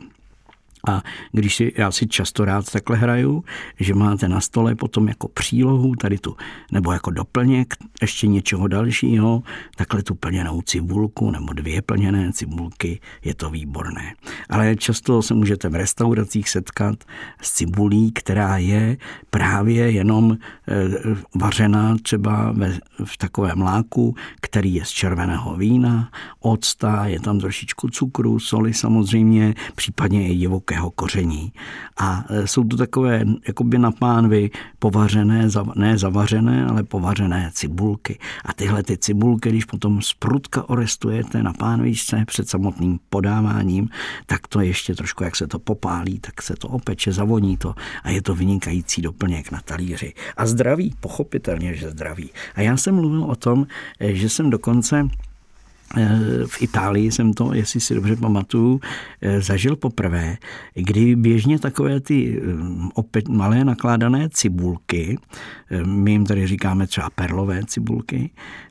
A 0.89 1.03
když 1.33 1.57
si, 1.57 1.73
já 1.77 1.91
si 1.91 2.07
často 2.07 2.45
rád 2.45 2.73
takhle 2.73 2.97
hraju, 2.97 3.45
že 3.81 3.95
máte 3.95 4.29
na 4.29 4.41
stole 4.41 4.75
potom 4.75 5.09
jako 5.09 5.29
přílohu 5.29 5.95
tady 5.97 6.19
tu, 6.19 6.37
nebo 6.73 6.93
jako 6.93 7.11
doplněk 7.11 7.75
ještě 8.03 8.27
něčeho 8.27 8.69
dalšího, 8.69 9.43
takhle 9.77 10.03
tu 10.03 10.15
plněnou 10.15 10.63
cibulku 10.63 11.31
nebo 11.31 11.53
dvě 11.53 11.83
plněné 11.83 12.33
cibulky, 12.33 13.01
je 13.25 13.35
to 13.35 13.51
výborné. 13.51 14.15
Ale 14.51 14.77
často 14.77 15.23
se 15.23 15.35
můžete 15.35 15.69
v 15.69 15.75
restauracích 15.75 16.49
setkat 16.49 17.05
s 17.43 17.53
cibulí, 17.53 18.13
která 18.13 18.59
je 18.59 18.97
právě 19.31 19.91
jenom 19.91 20.33
e, 20.33 20.37
vařená 21.35 21.97
třeba 22.03 22.53
ve, 22.53 22.79
v 23.05 23.17
takovém 23.17 23.59
mláku, 23.59 24.15
který 24.41 24.75
je 24.75 24.85
z 24.85 24.91
červeného 24.91 25.57
vína, 25.57 26.11
octa, 26.41 27.07
je 27.07 27.21
tam 27.21 27.39
trošičku 27.39 27.89
cukru, 27.89 28.39
soli 28.39 28.75
samozřejmě, 28.75 29.55
případně 29.75 30.29
i 30.29 30.37
divokého 30.37 30.70
vysokého 30.71 30.91
koření. 30.91 31.53
A 31.99 32.25
e, 32.29 32.47
jsou 32.47 32.65
to 32.65 32.77
takové 32.77 33.25
jakoby 33.47 33.79
na 33.79 33.91
pánvy 33.91 34.51
povařené, 34.79 35.49
ne 35.75 35.99
zavařené, 35.99 36.67
ale 36.67 36.83
povařené 36.83 37.51
cibulky. 37.53 38.19
A 38.45 38.53
tyhle 38.53 38.83
ty 38.83 38.99
cibulky, 38.99 39.49
když 39.49 39.65
potom 39.65 40.03
z 40.03 40.15
prudka 40.15 40.69
orestujete 40.69 41.43
na 41.43 41.53
pánvičce 41.53 42.25
před 42.27 42.49
samotným 42.49 43.01
podáváním, 43.11 43.89
tak 44.27 44.47
to 44.47 44.61
ještě 44.61 44.95
trošku, 44.95 45.25
jak 45.25 45.37
se 45.37 45.47
to 45.47 45.59
popálí, 45.59 46.19
tak 46.21 46.43
se 46.43 46.55
to 46.55 46.69
opeče, 46.69 47.13
zavoní 47.13 47.57
to 47.57 47.75
a 48.03 48.11
je 48.11 48.23
to 48.23 48.35
vynikající 48.35 49.03
doplněk 49.03 49.51
na 49.51 49.61
talíři. 49.65 50.15
A 50.37 50.47
zdraví, 50.47 50.95
pochopitelně, 51.01 51.75
že 51.75 51.91
zdraví. 51.91 52.31
A 52.55 52.61
já 52.61 52.77
jsem 52.77 52.95
mluvil 52.95 53.25
o 53.25 53.37
tom, 53.37 53.67
e, 54.01 54.15
že 54.15 54.29
jsem 54.29 54.51
dokonce 54.51 55.09
v 56.47 56.63
Itálii 56.63 57.13
jsem 57.13 57.33
to, 57.33 57.55
jestli 57.55 57.81
si 57.81 57.95
dobře 57.95 58.17
pamatuju, 58.17 58.81
eh, 59.21 59.41
zažil 59.41 59.77
poprvé, 59.77 60.37
kdy 60.75 61.17
běžně 61.17 61.59
takové 61.59 62.01
ty 62.01 62.43
eh, 62.43 62.47
opět 62.95 63.29
malé 63.29 63.65
nakládané 63.65 64.29
cibulky, 64.33 65.19
my 65.85 66.11
jim 66.11 66.27
tady 66.27 66.47
říkáme 66.47 66.87
třeba 66.87 67.11
perlové 67.11 67.61
cibulky, 67.67 68.31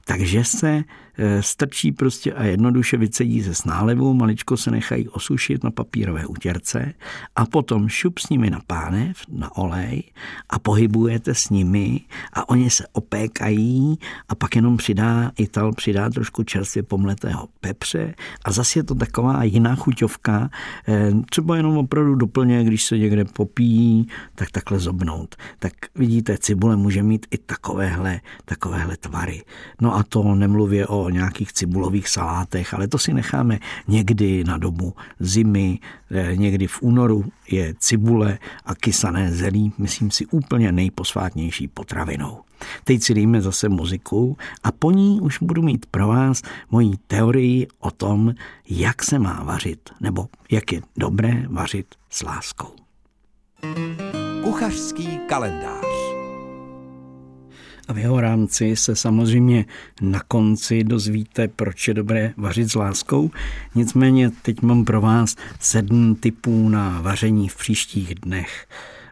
takže 0.10 0.44
se 0.44 0.84
Eh, 1.22 1.44
strčí 1.44 1.92
prostě 1.92 2.34
a 2.34 2.44
jednoduše 2.44 2.98
vycedí 2.98 3.42
ze 3.42 3.56
snálevu, 3.56 4.14
maličko 4.14 4.58
se 4.58 4.72
nechají 4.72 5.10
osušit 5.10 5.64
na 5.64 5.72
papírové 5.72 6.26
utěrce 6.26 6.94
a 7.36 7.46
potom 7.46 7.90
šup 7.90 8.20
s 8.20 8.30
nimi 8.30 8.50
na 8.50 8.60
pánev, 8.68 9.18
na 9.30 9.58
olej 9.58 10.04
a 10.50 10.60
pohybujete 10.60 11.36
s 11.36 11.50
nimi 11.50 12.02
a 12.34 12.50
oni 12.50 12.70
se 12.70 12.84
opékají 12.92 14.00
a 14.30 14.36
pak 14.36 14.56
jenom 14.56 14.78
přidá, 14.78 15.32
Ital 15.38 15.74
přidá 15.74 16.10
trošku 16.10 16.44
čerstvě 16.44 16.84
pomletého 16.84 17.48
pepře 17.62 18.14
a 18.46 18.52
zase 18.52 18.80
je 18.80 18.84
to 18.84 18.96
taková 18.96 19.44
jiná 19.44 19.76
chuťovka, 19.76 20.50
eh, 20.88 21.12
třeba 21.30 21.58
jenom 21.58 21.78
opravdu 21.78 22.16
doplně, 22.16 22.64
když 22.64 22.84
se 22.84 22.98
někde 22.98 23.26
popíjí, 23.26 24.08
tak 24.36 24.52
takhle 24.52 24.80
zobnout. 24.80 25.36
Tak 25.60 25.74
vidíte, 25.96 26.38
cibule 26.38 26.76
může 26.76 27.04
mít 27.04 27.26
i 27.32 27.38
takovéhle, 27.38 28.22
takovéhle 28.46 28.98
tvary. 28.98 29.44
No 29.82 29.96
a 29.96 29.99
to 30.04 30.36
nemluvě 30.36 30.88
o 30.88 31.10
nějakých 31.10 31.54
cibulových 31.54 32.10
salátech, 32.10 32.74
ale 32.74 32.88
to 32.88 32.98
si 32.98 33.14
necháme 33.14 33.60
někdy 33.88 34.44
na 34.44 34.58
dobu 34.58 34.94
zimy, 35.20 35.80
eh, 36.12 36.36
někdy 36.36 36.68
v 36.68 36.82
únoru 36.82 37.26
je 37.52 37.74
cibule 37.80 38.40
a 38.66 38.76
kysané 38.76 39.32
zelí, 39.32 39.74
myslím 39.78 40.12
si, 40.12 40.26
úplně 40.26 40.72
nejposvátnější 40.72 41.68
potravinou. 41.68 42.40
Teď 42.84 43.04
si 43.04 43.14
dejme 43.14 43.42
zase 43.42 43.70
muziku 43.70 44.38
a 44.64 44.72
po 44.72 44.92
ní 44.92 45.22
už 45.22 45.38
budu 45.42 45.62
mít 45.62 45.86
pro 45.86 46.08
vás 46.08 46.42
moji 46.72 46.92
teorii 47.08 47.68
o 47.80 47.92
tom, 47.92 48.34
jak 48.70 49.04
se 49.04 49.20
má 49.20 49.44
vařit, 49.44 49.90
nebo 50.02 50.28
jak 50.52 50.72
je 50.72 50.82
dobré 50.98 51.46
vařit 51.50 51.86
s 52.10 52.24
láskou. 52.24 52.76
Kuchařský 54.44 55.20
kalendář 55.28 55.89
a 57.90 57.94
v 57.94 57.98
jeho 57.98 58.22
rámci 58.22 58.76
se 58.76 58.96
samozřejmě 58.96 59.66
na 60.02 60.20
konci 60.28 60.84
dozvíte, 60.84 61.48
proč 61.48 61.88
je 61.88 61.94
dobré 61.94 62.34
vařit 62.38 62.72
s 62.72 62.76
láskou. 62.76 63.32
Nicméně 63.76 64.32
teď 64.42 64.62
mám 64.62 64.86
pro 64.86 65.02
vás 65.02 65.36
sedm 65.60 66.16
typů 66.16 66.70
na 66.70 67.02
vaření 67.02 67.50
v 67.50 67.58
příštích 67.58 68.16
dnech. 68.16 68.68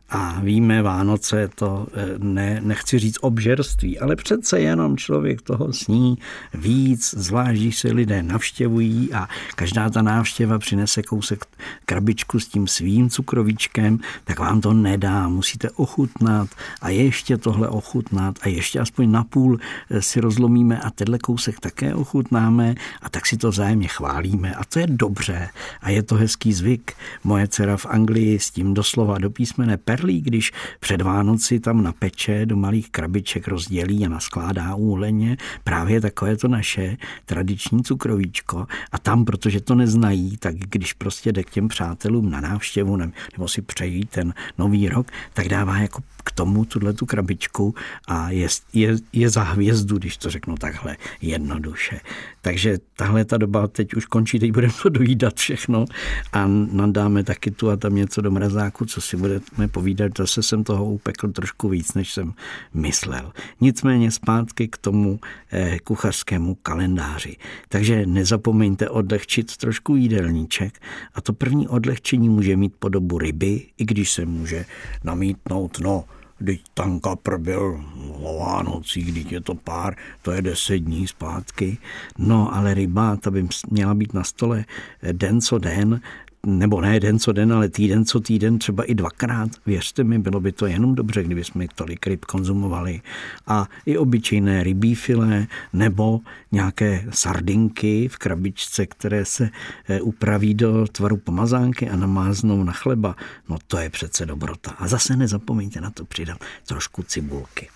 A 0.09 0.39
víme, 0.39 0.81
Vánoce 0.81 1.49
to 1.55 1.87
eh, 1.93 2.05
ne, 2.17 2.61
nechci 2.63 2.99
říct 2.99 3.17
obžerství, 3.21 3.99
ale 3.99 4.15
přece 4.15 4.59
jenom 4.59 4.97
člověk 4.97 5.41
toho 5.41 5.73
sní 5.73 6.17
víc, 6.53 7.15
zvlášť 7.17 7.61
když 7.61 7.79
se 7.79 7.87
lidé 7.87 8.23
navštěvují 8.23 9.13
a 9.13 9.27
každá 9.55 9.89
ta 9.89 10.01
návštěva 10.01 10.59
přinese 10.59 11.03
kousek 11.03 11.45
krabičku 11.85 12.39
s 12.39 12.47
tím 12.47 12.67
svým 12.67 13.09
cukrovíčkem, 13.09 13.99
tak 14.23 14.39
vám 14.39 14.61
to 14.61 14.73
nedá, 14.73 15.27
musíte 15.27 15.69
ochutnat 15.69 16.49
a 16.81 16.89
ještě 16.89 17.37
tohle 17.37 17.67
ochutnat 17.67 18.35
a 18.41 18.49
ještě 18.49 18.79
aspoň 18.79 19.11
napůl 19.11 19.59
eh, 19.89 20.01
si 20.01 20.19
rozlomíme 20.19 20.79
a 20.79 20.89
tenhle 20.89 21.19
kousek 21.19 21.59
také 21.59 21.95
ochutnáme 21.95 22.75
a 23.01 23.09
tak 23.09 23.25
si 23.25 23.37
to 23.37 23.49
vzájemně 23.49 23.87
chválíme 23.87 24.55
a 24.55 24.63
to 24.63 24.79
je 24.79 24.87
dobře 24.87 25.49
a 25.81 25.89
je 25.89 26.03
to 26.03 26.15
hezký 26.15 26.53
zvyk. 26.53 26.93
Moje 27.23 27.47
dcera 27.47 27.77
v 27.77 27.85
Anglii 27.85 28.39
s 28.39 28.51
tím 28.51 28.73
doslova 28.73 29.17
do 29.17 29.29
písmene 29.29 29.77
per 29.77 29.96
Charlie, 29.97 30.21
když 30.21 30.51
před 30.79 31.01
Vánoci 31.01 31.59
tam 31.59 31.83
napeče 31.83 32.45
do 32.45 32.55
malých 32.55 32.89
krabiček 32.89 33.47
rozdělí 33.47 34.05
a 34.05 34.09
naskládá 34.09 34.75
úhleně. 34.75 35.37
Právě 35.63 36.01
takové 36.01 36.37
to 36.37 36.47
naše 36.47 36.97
tradiční 37.25 37.83
cukrovíčko. 37.83 38.67
A 38.91 38.97
tam, 38.97 39.25
protože 39.25 39.61
to 39.61 39.75
neznají, 39.75 40.37
tak 40.37 40.55
když 40.55 40.93
prostě 40.93 41.31
jde 41.31 41.43
k 41.43 41.49
těm 41.49 41.67
přátelům 41.67 42.29
na 42.29 42.41
návštěvu 42.41 42.95
nebo 42.97 43.47
si 43.47 43.61
přejí 43.61 44.05
ten 44.05 44.33
nový 44.57 44.89
rok, 44.89 45.07
tak 45.33 45.49
dává 45.49 45.77
jako 45.77 46.01
k 46.27 46.31
tomu 46.31 46.65
tuhle 46.65 46.93
tu 46.93 47.05
krabičku 47.05 47.75
a 48.07 48.29
je, 48.31 48.47
je, 48.73 48.95
je 49.13 49.29
za 49.29 49.43
hvězdu, 49.43 49.97
když 49.97 50.17
to 50.17 50.29
řeknu 50.29 50.55
takhle 50.57 50.97
jednoduše. 51.21 51.99
Takže 52.41 52.77
tahle 52.95 53.25
ta 53.25 53.37
doba 53.37 53.67
teď 53.67 53.93
už 53.93 54.05
končí, 54.05 54.39
teď 54.39 54.51
budeme 54.51 54.73
to 54.83 54.89
dojídat 54.89 55.35
všechno 55.35 55.85
a 56.33 56.47
nadáme 56.71 57.23
taky 57.23 57.51
tu 57.51 57.69
a 57.69 57.75
tam 57.75 57.95
něco 57.95 58.21
do 58.21 58.31
mrazáku, 58.31 58.85
co 58.85 59.01
si 59.01 59.17
budeme 59.17 59.67
povídat. 59.71 60.11
Zase 60.17 60.43
jsem 60.43 60.63
toho 60.63 60.85
upekl 60.85 61.27
trošku 61.27 61.69
víc, 61.69 61.93
než 61.93 62.13
jsem 62.13 62.33
myslel. 62.73 63.31
Nicméně 63.61 64.11
zpátky 64.11 64.67
k 64.67 64.77
tomu 64.77 65.19
eh, 65.51 65.79
kuchařskému 65.83 66.55
kalendáři. 66.55 67.35
Takže 67.69 68.05
nezapomeňte 68.05 68.89
odlehčit 68.89 69.57
trošku 69.57 69.95
jídelníček 69.95 70.79
a 71.15 71.21
to 71.21 71.33
první 71.33 71.67
odlehčení 71.67 72.29
může 72.29 72.57
mít 72.57 72.73
podobu 72.79 73.17
ryby, 73.17 73.65
i 73.77 73.85
když 73.85 74.11
se 74.11 74.25
může 74.25 74.65
namítnout, 75.03 75.79
no, 75.79 76.03
Teď 76.45 76.61
tam 76.73 76.99
kapr 76.99 77.37
byl 77.37 77.83
o 78.21 78.39
Vánocích, 78.39 79.11
když 79.11 79.31
je 79.31 79.41
to 79.41 79.55
pár, 79.55 79.95
to 80.21 80.31
je 80.31 80.41
deset 80.41 80.77
dní 80.77 81.07
zpátky. 81.07 81.77
No 82.17 82.55
ale 82.55 82.73
ryba, 82.73 83.15
ta 83.15 83.31
by 83.31 83.47
měla 83.69 83.93
být 83.93 84.13
na 84.13 84.23
stole 84.23 84.65
den 85.11 85.41
co 85.41 85.57
den, 85.57 86.01
nebo 86.47 86.81
ne 86.81 86.99
den 86.99 87.19
co 87.19 87.31
den, 87.31 87.53
ale 87.53 87.69
týden 87.69 88.05
co 88.05 88.19
týden, 88.19 88.59
třeba 88.59 88.83
i 88.83 88.95
dvakrát. 88.95 89.49
Věřte 89.65 90.03
mi, 90.03 90.19
bylo 90.19 90.39
by 90.39 90.51
to 90.51 90.67
jenom 90.67 90.95
dobře, 90.95 91.23
kdyby 91.23 91.43
jsme 91.43 91.67
tolik 91.75 92.07
ryb 92.07 92.25
konzumovali. 92.25 93.01
A 93.47 93.67
i 93.85 93.97
obyčejné 93.97 94.63
rybí 94.63 94.95
filé 94.95 95.47
nebo 95.73 96.19
nějaké 96.51 97.05
sardinky 97.09 98.07
v 98.07 98.17
krabičce, 98.17 98.85
které 98.85 99.25
se 99.25 99.49
eh, 99.89 100.01
upraví 100.01 100.53
do 100.53 100.87
tvaru 100.91 101.17
pomazánky 101.17 101.89
a 101.89 101.95
namáznou 101.95 102.63
na 102.63 102.73
chleba. 102.73 103.15
No 103.49 103.57
to 103.67 103.77
je 103.77 103.89
přece 103.89 104.25
dobrota. 104.25 104.71
A 104.71 104.87
zase 104.87 105.15
nezapomeňte 105.15 105.81
na 105.81 105.89
to 105.89 106.05
přidat 106.05 106.37
trošku 106.67 107.03
cibulky. 107.03 107.69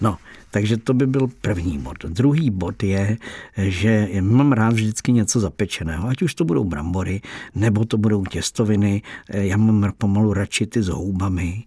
No, 0.00 0.18
takže 0.54 0.76
to 0.76 0.94
by 0.94 1.06
byl 1.06 1.28
první 1.40 1.78
bod. 1.78 2.04
Druhý 2.04 2.50
bod 2.50 2.82
je, 2.82 3.18
že 3.56 4.08
mám 4.20 4.52
rád 4.52 4.72
vždycky 4.72 5.12
něco 5.12 5.40
zapečeného, 5.40 6.08
ať 6.08 6.22
už 6.22 6.34
to 6.34 6.44
budou 6.44 6.64
brambory, 6.64 7.20
nebo 7.54 7.84
to 7.84 7.98
budou 7.98 8.24
těstoviny. 8.24 9.02
Já 9.28 9.56
mám 9.56 9.92
pomalu 9.98 10.32
radši 10.32 10.66
ty 10.66 10.82
s 10.82 10.88
houbami, 10.88 11.64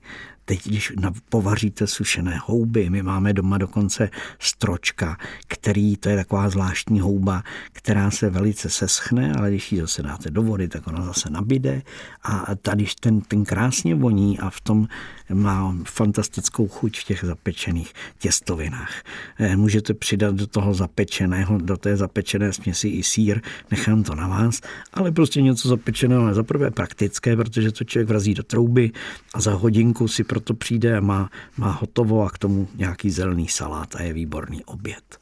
Teď, 0.49 0.67
když 0.67 0.93
povaříte 1.29 1.87
sušené 1.87 2.39
houby, 2.45 2.89
my 2.89 3.03
máme 3.03 3.33
doma 3.33 3.57
dokonce 3.57 4.09
stročka, 4.39 5.17
který, 5.47 5.97
to 5.97 6.09
je 6.09 6.15
taková 6.15 6.49
zvláštní 6.49 6.99
houba, 6.99 7.43
která 7.71 8.11
se 8.11 8.29
velice 8.29 8.69
seschne, 8.69 9.33
ale 9.33 9.49
když 9.49 9.71
ji 9.71 9.81
zase 9.81 10.03
dáte 10.03 10.31
do 10.31 10.41
vody, 10.43 10.67
tak 10.67 10.87
ona 10.87 11.05
zase 11.05 11.29
nabide 11.29 11.81
a 12.23 12.55
tady 12.55 12.85
ten, 12.99 13.21
ten 13.21 13.45
krásně 13.45 13.95
voní 13.95 14.39
a 14.39 14.49
v 14.49 14.61
tom 14.61 14.87
má 15.33 15.75
fantastickou 15.83 16.67
chuť 16.67 16.99
v 16.99 17.03
těch 17.03 17.23
zapečených 17.23 17.93
těstovinách. 18.17 19.03
Eh, 19.39 19.55
můžete 19.55 19.93
přidat 19.93 20.35
do 20.35 20.47
toho 20.47 20.73
zapečeného, 20.73 21.57
do 21.57 21.77
té 21.77 21.97
zapečené 21.97 22.53
směsi 22.53 22.87
i 22.87 23.03
sír, 23.03 23.41
nechám 23.71 24.03
to 24.03 24.15
na 24.15 24.27
vás, 24.27 24.61
ale 24.93 25.11
prostě 25.11 25.41
něco 25.41 25.69
zapečeného 25.69 26.27
je 26.27 26.33
za 26.33 26.43
prvé 26.43 26.71
praktické, 26.71 27.35
protože 27.35 27.71
to 27.71 27.83
člověk 27.83 28.09
vrazí 28.09 28.33
do 28.33 28.43
trouby 28.43 28.91
a 29.33 29.41
za 29.41 29.53
hodinku 29.53 30.07
si 30.07 30.23
proto 30.37 30.53
přijde 30.53 30.97
a 30.97 31.01
má, 31.01 31.29
má 31.57 31.71
hotovo 31.71 32.23
a 32.23 32.29
k 32.29 32.37
tomu 32.37 32.67
nějaký 32.75 33.11
zelený 33.11 33.47
salát 33.47 33.95
a 33.95 34.01
je 34.01 34.13
výborný 34.13 34.65
oběd. 34.65 35.19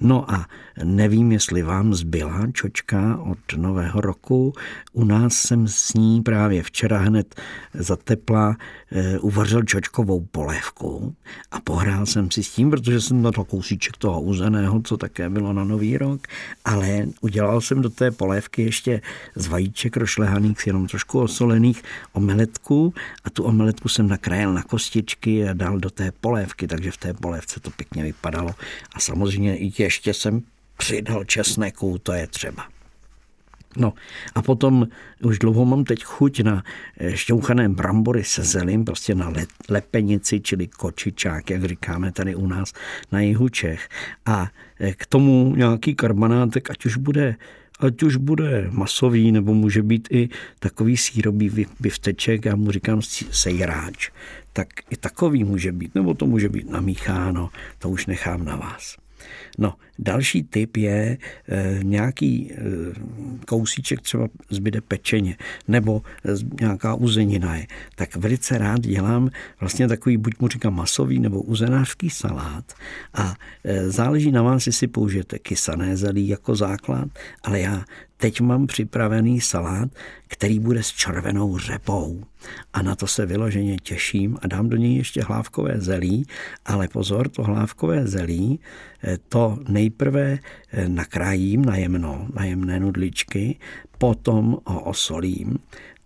No 0.00 0.30
a 0.30 0.46
nevím, 0.84 1.32
jestli 1.32 1.62
vám 1.62 1.94
zbyla 1.94 2.46
čočka 2.52 3.20
od 3.22 3.38
nového 3.56 4.00
roku. 4.00 4.52
U 4.92 5.04
nás 5.04 5.34
jsem 5.34 5.68
s 5.68 5.94
ní 5.94 6.22
právě 6.22 6.62
včera 6.62 6.98
hned 6.98 7.40
za 7.74 7.96
tepla 7.96 8.56
e, 8.92 9.18
uvařil 9.18 9.62
čočkovou 9.62 10.20
polévku 10.20 11.14
a 11.50 11.60
pohrál 11.60 12.06
jsem 12.06 12.30
si 12.30 12.42
s 12.44 12.50
tím, 12.50 12.70
protože 12.70 13.00
jsem 13.00 13.22
na 13.22 13.32
to 13.32 13.44
kousíček 13.44 13.96
toho 13.96 14.20
uzeného, 14.20 14.82
co 14.82 14.96
také 14.96 15.30
bylo 15.30 15.52
na 15.52 15.64
nový 15.64 15.98
rok, 15.98 16.26
ale 16.64 17.06
udělal 17.20 17.60
jsem 17.60 17.82
do 17.82 17.90
té 17.90 18.10
polévky 18.10 18.62
ještě 18.62 19.00
z 19.34 19.46
vajíček 19.46 19.96
rošlehaných, 19.96 20.66
jenom 20.66 20.86
trošku 20.86 21.20
osolených, 21.20 21.82
omeletku 22.12 22.94
a 23.24 23.30
tu 23.30 23.42
omeletku 23.44 23.88
jsem 23.88 24.08
nakrájel 24.08 24.52
na 24.54 24.62
kostičky 24.62 25.48
a 25.48 25.52
dal 25.52 25.78
do 25.78 25.90
té 25.90 26.12
polévky, 26.20 26.66
takže 26.66 26.90
v 26.90 26.96
té 26.96 27.14
polévce 27.14 27.60
to 27.60 27.70
pěkně 27.70 28.02
vypadalo. 28.02 28.54
A 28.92 29.00
samozřejmě 29.00 29.56
i 29.56 29.72
ještě 29.78 30.14
jsem 30.14 30.42
přidal 30.78 31.24
česneku, 31.24 31.98
to 32.02 32.12
je 32.12 32.26
třeba. 32.26 32.64
No 33.76 33.92
a 34.34 34.42
potom 34.42 34.88
už 35.22 35.38
dlouho 35.38 35.64
mám 35.64 35.84
teď 35.84 36.04
chuť 36.04 36.40
na 36.40 36.62
eh, 36.96 37.16
šťouchané 37.16 37.68
brambory 37.68 38.24
se 38.24 38.42
zelím, 38.42 38.84
prostě 38.84 39.14
na 39.14 39.32
lepenici, 39.68 40.40
čili 40.40 40.66
kočičák, 40.66 41.50
jak 41.50 41.64
říkáme 41.64 42.12
tady 42.12 42.34
u 42.34 42.46
nás 42.46 42.72
na 43.12 43.20
jihu 43.20 43.48
Čech. 43.48 43.88
A 44.26 44.48
eh, 44.80 44.92
k 44.92 45.06
tomu 45.06 45.54
nějaký 45.56 45.94
karbanátek, 45.94 46.70
ať 46.70 46.86
už 46.86 46.96
bude 46.96 47.36
ať 47.80 48.02
už 48.02 48.16
bude 48.16 48.68
masový, 48.70 49.32
nebo 49.32 49.54
může 49.54 49.82
být 49.82 50.08
i 50.10 50.28
takový 50.58 50.96
sírový 50.96 51.66
bifteček, 51.80 52.44
já 52.44 52.56
mu 52.56 52.70
říkám 52.70 53.02
sejráč, 53.30 54.10
tak 54.52 54.68
i 54.90 54.96
takový 54.96 55.44
může 55.44 55.72
být, 55.72 55.94
nebo 55.94 56.14
to 56.14 56.26
může 56.26 56.48
být 56.48 56.70
namícháno, 56.70 57.50
to 57.78 57.90
už 57.90 58.06
nechám 58.06 58.44
na 58.44 58.56
vás. 58.56 58.96
No, 59.58 59.74
další 59.98 60.42
typ 60.42 60.76
je 60.76 61.18
e, 61.48 61.78
nějaký 61.82 62.52
e, 62.52 62.56
kousíček 63.46 64.00
třeba 64.00 64.28
zbyde 64.50 64.80
pečeně 64.80 65.36
nebo 65.68 66.02
e, 66.24 66.30
nějaká 66.60 66.94
uzenina 66.94 67.56
je. 67.56 67.66
Tak 67.94 68.16
velice 68.16 68.58
rád 68.58 68.80
dělám 68.80 69.30
vlastně 69.60 69.88
takový, 69.88 70.16
buď 70.16 70.34
mu 70.40 70.48
říkám 70.48 70.74
masový 70.74 71.18
nebo 71.18 71.42
uzenářský 71.42 72.10
salát 72.10 72.72
a 73.14 73.36
e, 73.64 73.90
záleží 73.90 74.32
na 74.32 74.42
vás, 74.42 74.66
jestli 74.66 74.86
použijete 74.86 75.38
kysané 75.38 75.96
zelí 75.96 76.28
jako 76.28 76.56
základ, 76.56 77.08
ale 77.42 77.60
já 77.60 77.84
teď 78.18 78.40
mám 78.40 78.66
připravený 78.66 79.40
salát, 79.40 79.88
který 80.28 80.58
bude 80.58 80.82
s 80.82 80.92
červenou 80.92 81.58
řepou. 81.58 82.22
A 82.72 82.82
na 82.82 82.94
to 82.94 83.06
se 83.06 83.26
vyloženě 83.26 83.76
těším 83.76 84.38
a 84.42 84.46
dám 84.46 84.68
do 84.68 84.76
něj 84.76 84.96
ještě 84.96 85.22
hlávkové 85.22 85.74
zelí, 85.80 86.26
ale 86.64 86.88
pozor, 86.88 87.28
to 87.28 87.42
hlávkové 87.42 88.06
zelí, 88.06 88.60
eh, 89.02 89.18
to 89.28 89.58
nejprve 89.68 90.38
eh, 90.72 90.88
nakrájím 90.88 91.64
na 91.64 91.76
jemno, 91.76 92.26
na 92.34 92.44
jemné 92.44 92.80
nudličky, 92.80 93.58
potom 93.98 94.58
ho 94.66 94.80
osolím, 94.80 95.58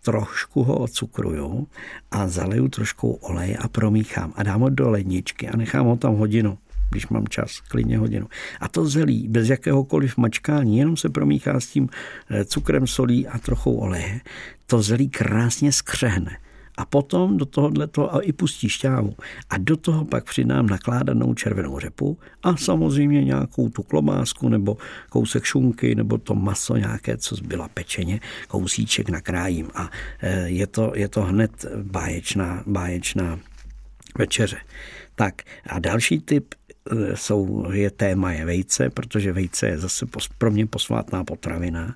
trošku 0.04 0.62
ho 0.62 0.78
ocukruju 0.78 1.68
a 2.10 2.28
zaleju 2.28 2.68
trošku 2.68 3.12
olej 3.12 3.56
a 3.60 3.68
promíchám. 3.68 4.32
A 4.36 4.42
dám 4.42 4.60
ho 4.60 4.68
do 4.68 4.90
ledničky 4.90 5.48
a 5.48 5.56
nechám 5.56 5.86
ho 5.86 5.96
tam 5.96 6.14
hodinu 6.14 6.58
když 6.92 7.08
mám 7.08 7.26
čas, 7.28 7.60
klidně 7.60 7.98
hodinu. 7.98 8.26
A 8.60 8.68
to 8.68 8.86
zelí, 8.86 9.28
bez 9.28 9.48
jakéhokoliv 9.48 10.16
mačkání, 10.16 10.78
jenom 10.78 10.96
se 10.96 11.08
promíchá 11.08 11.60
s 11.60 11.66
tím 11.66 11.88
eh, 12.30 12.44
cukrem, 12.44 12.86
solí 12.86 13.28
a 13.28 13.38
trochou 13.38 13.74
oleje. 13.74 14.20
To 14.66 14.82
zelí 14.82 15.08
krásně 15.08 15.72
skřehne. 15.72 16.36
A 16.76 16.84
potom 16.84 17.36
do 17.36 17.46
tohohle 17.46 17.86
toho 17.86 18.28
i 18.28 18.32
pustí 18.32 18.68
šťávu. 18.68 19.14
A 19.50 19.58
do 19.58 19.76
toho 19.76 20.04
pak 20.04 20.24
přidám 20.24 20.66
nakládanou 20.66 21.34
červenou 21.34 21.78
řepu 21.78 22.18
a 22.42 22.56
samozřejmě 22.56 23.24
nějakou 23.24 23.68
tu 23.68 23.82
klobásku 23.82 24.48
nebo 24.48 24.76
kousek 25.10 25.44
šunky 25.44 25.94
nebo 25.94 26.18
to 26.18 26.34
maso 26.34 26.76
nějaké, 26.76 27.16
co 27.16 27.36
zbyla 27.36 27.68
pečeně, 27.68 28.20
kousíček 28.48 29.08
nakrájím. 29.08 29.70
A 29.74 29.90
eh, 30.20 30.48
je 30.48 30.66
to, 30.66 30.92
je 30.94 31.08
to 31.08 31.22
hned 31.22 31.64
báječná, 31.82 32.62
báječná 32.66 33.38
večeře. 34.18 34.56
Tak 35.14 35.42
a 35.66 35.78
další 35.78 36.20
typ 36.20 36.54
jsou, 37.14 37.72
je 37.72 37.90
téma 37.90 38.32
je 38.32 38.44
vejce, 38.44 38.90
protože 38.90 39.32
vejce 39.32 39.66
je 39.66 39.78
zase 39.78 40.06
pro 40.38 40.50
mě 40.50 40.66
posvátná 40.66 41.24
potravina, 41.24 41.94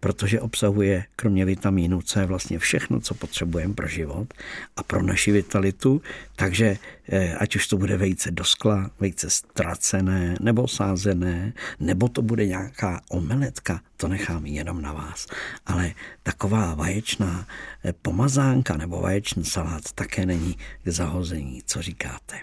protože 0.00 0.40
obsahuje 0.40 1.04
kromě 1.16 1.44
vitamínu 1.44 2.02
C 2.02 2.26
vlastně 2.26 2.58
všechno, 2.58 3.00
co 3.00 3.14
potřebujeme 3.14 3.74
pro 3.74 3.88
život 3.88 4.34
a 4.76 4.82
pro 4.82 5.02
naši 5.02 5.32
vitalitu, 5.32 6.02
takže 6.36 6.76
eh, 7.08 7.34
ať 7.34 7.56
už 7.56 7.66
to 7.66 7.76
bude 7.76 7.96
vejce 7.96 8.30
do 8.30 8.44
skla, 8.44 8.90
vejce 9.00 9.30
ztracené 9.30 10.36
nebo 10.40 10.68
sázené, 10.68 11.52
nebo 11.80 12.08
to 12.08 12.22
bude 12.22 12.46
nějaká 12.46 13.00
omeletka, 13.08 13.80
to 13.96 14.08
nechám 14.08 14.46
jenom 14.46 14.82
na 14.82 14.92
vás. 14.92 15.26
Ale 15.66 15.92
taková 16.22 16.74
vaječná 16.74 17.46
eh, 17.84 17.92
pomazánka 18.02 18.76
nebo 18.76 19.00
vaječný 19.00 19.44
salát 19.44 19.92
také 19.94 20.26
není 20.26 20.56
k 20.84 20.88
zahození, 20.88 21.62
co 21.66 21.82
říkáte. 21.82 22.36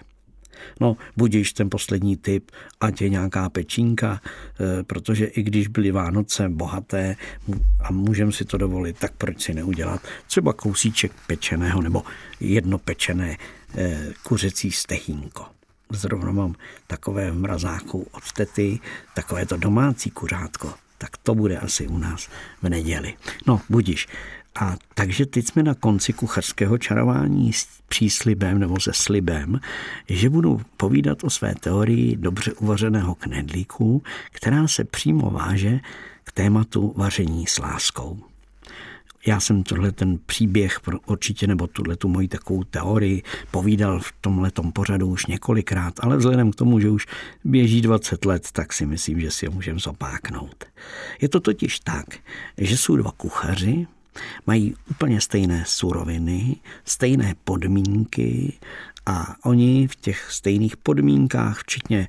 No, 0.80 0.96
budíš 1.16 1.52
ten 1.52 1.70
poslední 1.70 2.16
typ, 2.16 2.50
ať 2.80 3.02
je 3.02 3.08
nějaká 3.08 3.48
pečínka, 3.48 4.20
eh, 4.24 4.82
protože 4.82 5.24
i 5.24 5.42
když 5.42 5.68
byly 5.68 5.90
Vánoce 5.90 6.48
bohaté 6.48 7.16
a 7.80 7.92
můžeme 7.92 8.32
si 8.32 8.44
to 8.44 8.58
dovolit, 8.58 8.98
tak 8.98 9.12
proč 9.18 9.42
si 9.42 9.54
neudělat 9.54 10.00
třeba 10.26 10.52
kousíček 10.52 11.12
pečeného 11.26 11.82
nebo 11.82 12.02
jedno 12.40 12.78
pečené 12.78 13.36
eh, 13.74 14.06
kuřecí 14.22 14.70
stehínko. 14.70 15.46
Zrovna 15.92 16.32
mám 16.32 16.54
takové 16.86 17.30
v 17.30 17.38
mrazáku 17.38 18.06
od 18.12 18.32
tety, 18.32 18.80
takové 19.14 19.46
to 19.46 19.56
domácí 19.56 20.10
kuřátko. 20.10 20.74
Tak 20.98 21.16
to 21.16 21.34
bude 21.34 21.58
asi 21.58 21.86
u 21.86 21.98
nás 21.98 22.28
v 22.62 22.68
neděli. 22.68 23.14
No, 23.46 23.60
budíš. 23.68 24.08
A 24.54 24.76
takže 24.94 25.26
teď 25.26 25.46
jsme 25.46 25.62
na 25.62 25.74
konci 25.74 26.12
kuchařského 26.12 26.78
čarování 26.78 27.52
s 27.52 27.66
příslibem 27.88 28.58
nebo 28.58 28.80
se 28.80 28.92
slibem, 28.94 29.60
že 30.08 30.30
budu 30.30 30.60
povídat 30.76 31.24
o 31.24 31.30
své 31.30 31.54
teorii 31.54 32.16
dobře 32.16 32.52
uvařeného 32.52 33.14
knedlíku, 33.14 34.02
která 34.30 34.68
se 34.68 34.84
přímo 34.84 35.30
váže 35.30 35.80
k 36.24 36.32
tématu 36.32 36.94
vaření 36.96 37.46
s 37.46 37.58
láskou. 37.58 38.18
Já 39.26 39.40
jsem 39.40 39.62
tohle 39.62 39.92
ten 39.92 40.18
příběh 40.26 40.80
určitě, 41.06 41.46
nebo 41.46 41.66
tuhle 41.66 41.96
tu 41.96 42.08
moji 42.08 42.28
takovou 42.28 42.64
teorii 42.64 43.22
povídal 43.50 44.00
v 44.00 44.12
tomhle 44.20 44.50
pořadu 44.72 45.06
už 45.06 45.26
několikrát, 45.26 45.94
ale 46.00 46.16
vzhledem 46.16 46.50
k 46.50 46.54
tomu, 46.54 46.80
že 46.80 46.90
už 46.90 47.06
běží 47.44 47.80
20 47.80 48.24
let, 48.24 48.48
tak 48.52 48.72
si 48.72 48.86
myslím, 48.86 49.20
že 49.20 49.30
si 49.30 49.46
ho 49.46 49.52
můžeme 49.52 49.78
zopáknout. 49.78 50.64
Je 51.20 51.28
to 51.28 51.40
totiž 51.40 51.80
tak, 51.80 52.06
že 52.58 52.76
jsou 52.76 52.96
dva 52.96 53.12
kuchaři, 53.12 53.86
mají 54.46 54.74
úplně 54.90 55.20
stejné 55.20 55.64
suroviny, 55.66 56.56
stejné 56.84 57.34
podmínky 57.44 58.58
a 59.06 59.36
oni 59.44 59.88
v 59.88 59.96
těch 59.96 60.30
stejných 60.30 60.76
podmínkách, 60.76 61.58
včetně 61.58 62.08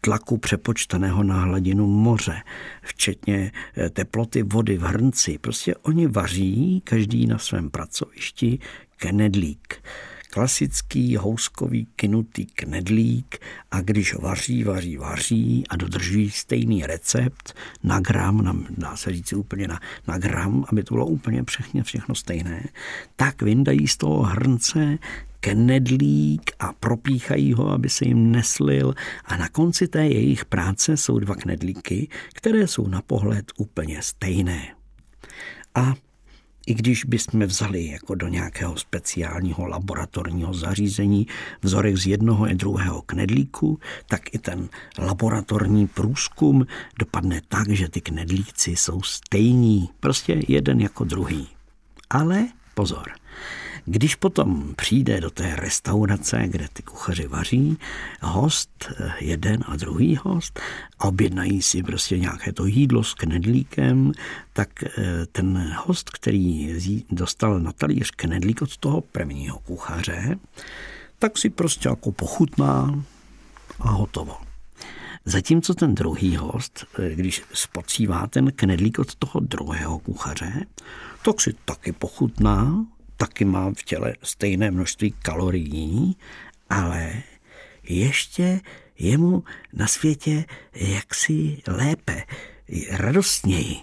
tlaku 0.00 0.38
přepočteného 0.38 1.22
na 1.22 1.40
hladinu 1.40 1.86
moře, 1.86 2.42
včetně 2.82 3.52
eh, 3.76 3.90
teploty 3.90 4.42
vody 4.42 4.78
v 4.78 4.82
hrnci. 4.82 5.38
Prostě 5.38 5.74
oni 5.74 6.06
vaří, 6.06 6.80
každý 6.84 7.26
na 7.26 7.38
svém 7.38 7.70
pracovišti, 7.70 8.58
knedlík 8.96 9.82
klasický 10.30 11.16
houskový 11.16 11.86
kinutý 11.96 12.46
knedlík 12.46 13.38
a 13.70 13.80
když 13.80 14.14
vaří, 14.14 14.64
vaří, 14.64 14.96
vaří 14.96 15.64
a 15.68 15.76
dodržují 15.76 16.30
stejný 16.30 16.86
recept 16.86 17.54
na 17.82 18.00
gram, 18.00 18.44
na, 18.44 18.56
dá 18.70 18.96
se 18.96 19.12
říct 19.12 19.32
úplně 19.32 19.68
na, 19.68 19.80
na 20.08 20.18
gram, 20.18 20.64
aby 20.68 20.82
to 20.82 20.94
bylo 20.94 21.06
úplně 21.06 21.44
všechno, 21.48 21.82
všechno 21.82 22.14
stejné, 22.14 22.68
tak 23.16 23.42
vyndají 23.42 23.88
z 23.88 23.96
toho 23.96 24.22
hrnce 24.22 24.98
knedlík 25.40 26.50
a 26.58 26.72
propíchají 26.72 27.52
ho, 27.52 27.68
aby 27.70 27.88
se 27.88 28.04
jim 28.04 28.32
neslil 28.32 28.94
a 29.24 29.36
na 29.36 29.48
konci 29.48 29.88
té 29.88 30.06
jejich 30.06 30.44
práce 30.44 30.96
jsou 30.96 31.18
dva 31.18 31.34
knedlíky, 31.34 32.08
které 32.34 32.66
jsou 32.66 32.88
na 32.88 33.02
pohled 33.02 33.52
úplně 33.56 34.02
stejné. 34.02 34.74
A 35.74 35.94
i 36.70 36.74
když 36.74 37.04
bychom 37.04 37.46
vzali 37.46 37.86
jako 37.86 38.14
do 38.14 38.28
nějakého 38.28 38.76
speciálního 38.76 39.66
laboratorního 39.66 40.54
zařízení 40.54 41.26
vzorek 41.62 41.96
z 41.96 42.06
jednoho 42.06 42.50
i 42.50 42.54
druhého 42.54 43.02
knedlíku, 43.02 43.78
tak 44.06 44.34
i 44.34 44.38
ten 44.38 44.68
laboratorní 44.98 45.86
průzkum 45.86 46.66
dopadne 46.98 47.40
tak, 47.48 47.68
že 47.68 47.88
ty 47.88 48.00
knedlíci 48.00 48.76
jsou 48.76 49.02
stejní, 49.02 49.88
prostě 50.00 50.42
jeden 50.48 50.80
jako 50.80 51.04
druhý. 51.04 51.48
Ale 52.10 52.48
pozor, 52.74 53.10
když 53.84 54.14
potom 54.14 54.74
přijde 54.76 55.20
do 55.20 55.30
té 55.30 55.56
restaurace, 55.56 56.42
kde 56.46 56.68
ty 56.72 56.82
kuchaři 56.82 57.26
vaří, 57.26 57.78
host, 58.22 58.92
jeden 59.20 59.64
a 59.66 59.76
druhý 59.76 60.16
host, 60.16 60.60
a 60.98 61.04
objednají 61.04 61.62
si 61.62 61.82
prostě 61.82 62.18
nějaké 62.18 62.52
to 62.52 62.66
jídlo 62.66 63.04
s 63.04 63.14
knedlíkem, 63.14 64.12
tak 64.52 64.68
eh, 64.84 65.26
ten 65.32 65.74
host, 65.84 66.10
který 66.10 66.76
dostal 67.10 67.60
na 67.60 67.72
talíř 67.72 68.10
knedlík 68.10 68.62
od 68.62 68.76
toho 68.76 69.00
prvního 69.00 69.58
kuchaře, 69.58 70.38
tak 71.18 71.38
si 71.38 71.50
prostě 71.50 71.88
jako 71.88 72.12
pochutná 72.12 73.04
a 73.80 73.90
hotovo. 73.90 74.36
Zatímco 75.24 75.74
ten 75.74 75.94
druhý 75.94 76.36
host, 76.36 76.84
eh, 76.98 77.14
když 77.14 77.42
spocívá 77.52 78.26
ten 78.26 78.52
knedlík 78.52 78.98
od 78.98 79.14
toho 79.14 79.40
druhého 79.40 79.98
kuchaře, 79.98 80.66
tak 81.24 81.40
si 81.40 81.54
taky 81.64 81.92
pochutná 81.92 82.86
taky 83.20 83.44
má 83.44 83.70
v 83.70 83.82
těle 83.82 84.14
stejné 84.22 84.70
množství 84.70 85.14
kalorií, 85.22 86.16
ale 86.70 87.12
ještě 87.82 88.60
je 88.98 89.18
mu 89.18 89.44
na 89.72 89.86
světě 89.86 90.44
jaksi 90.74 91.58
lépe, 91.66 92.22
radostněji. 92.90 93.76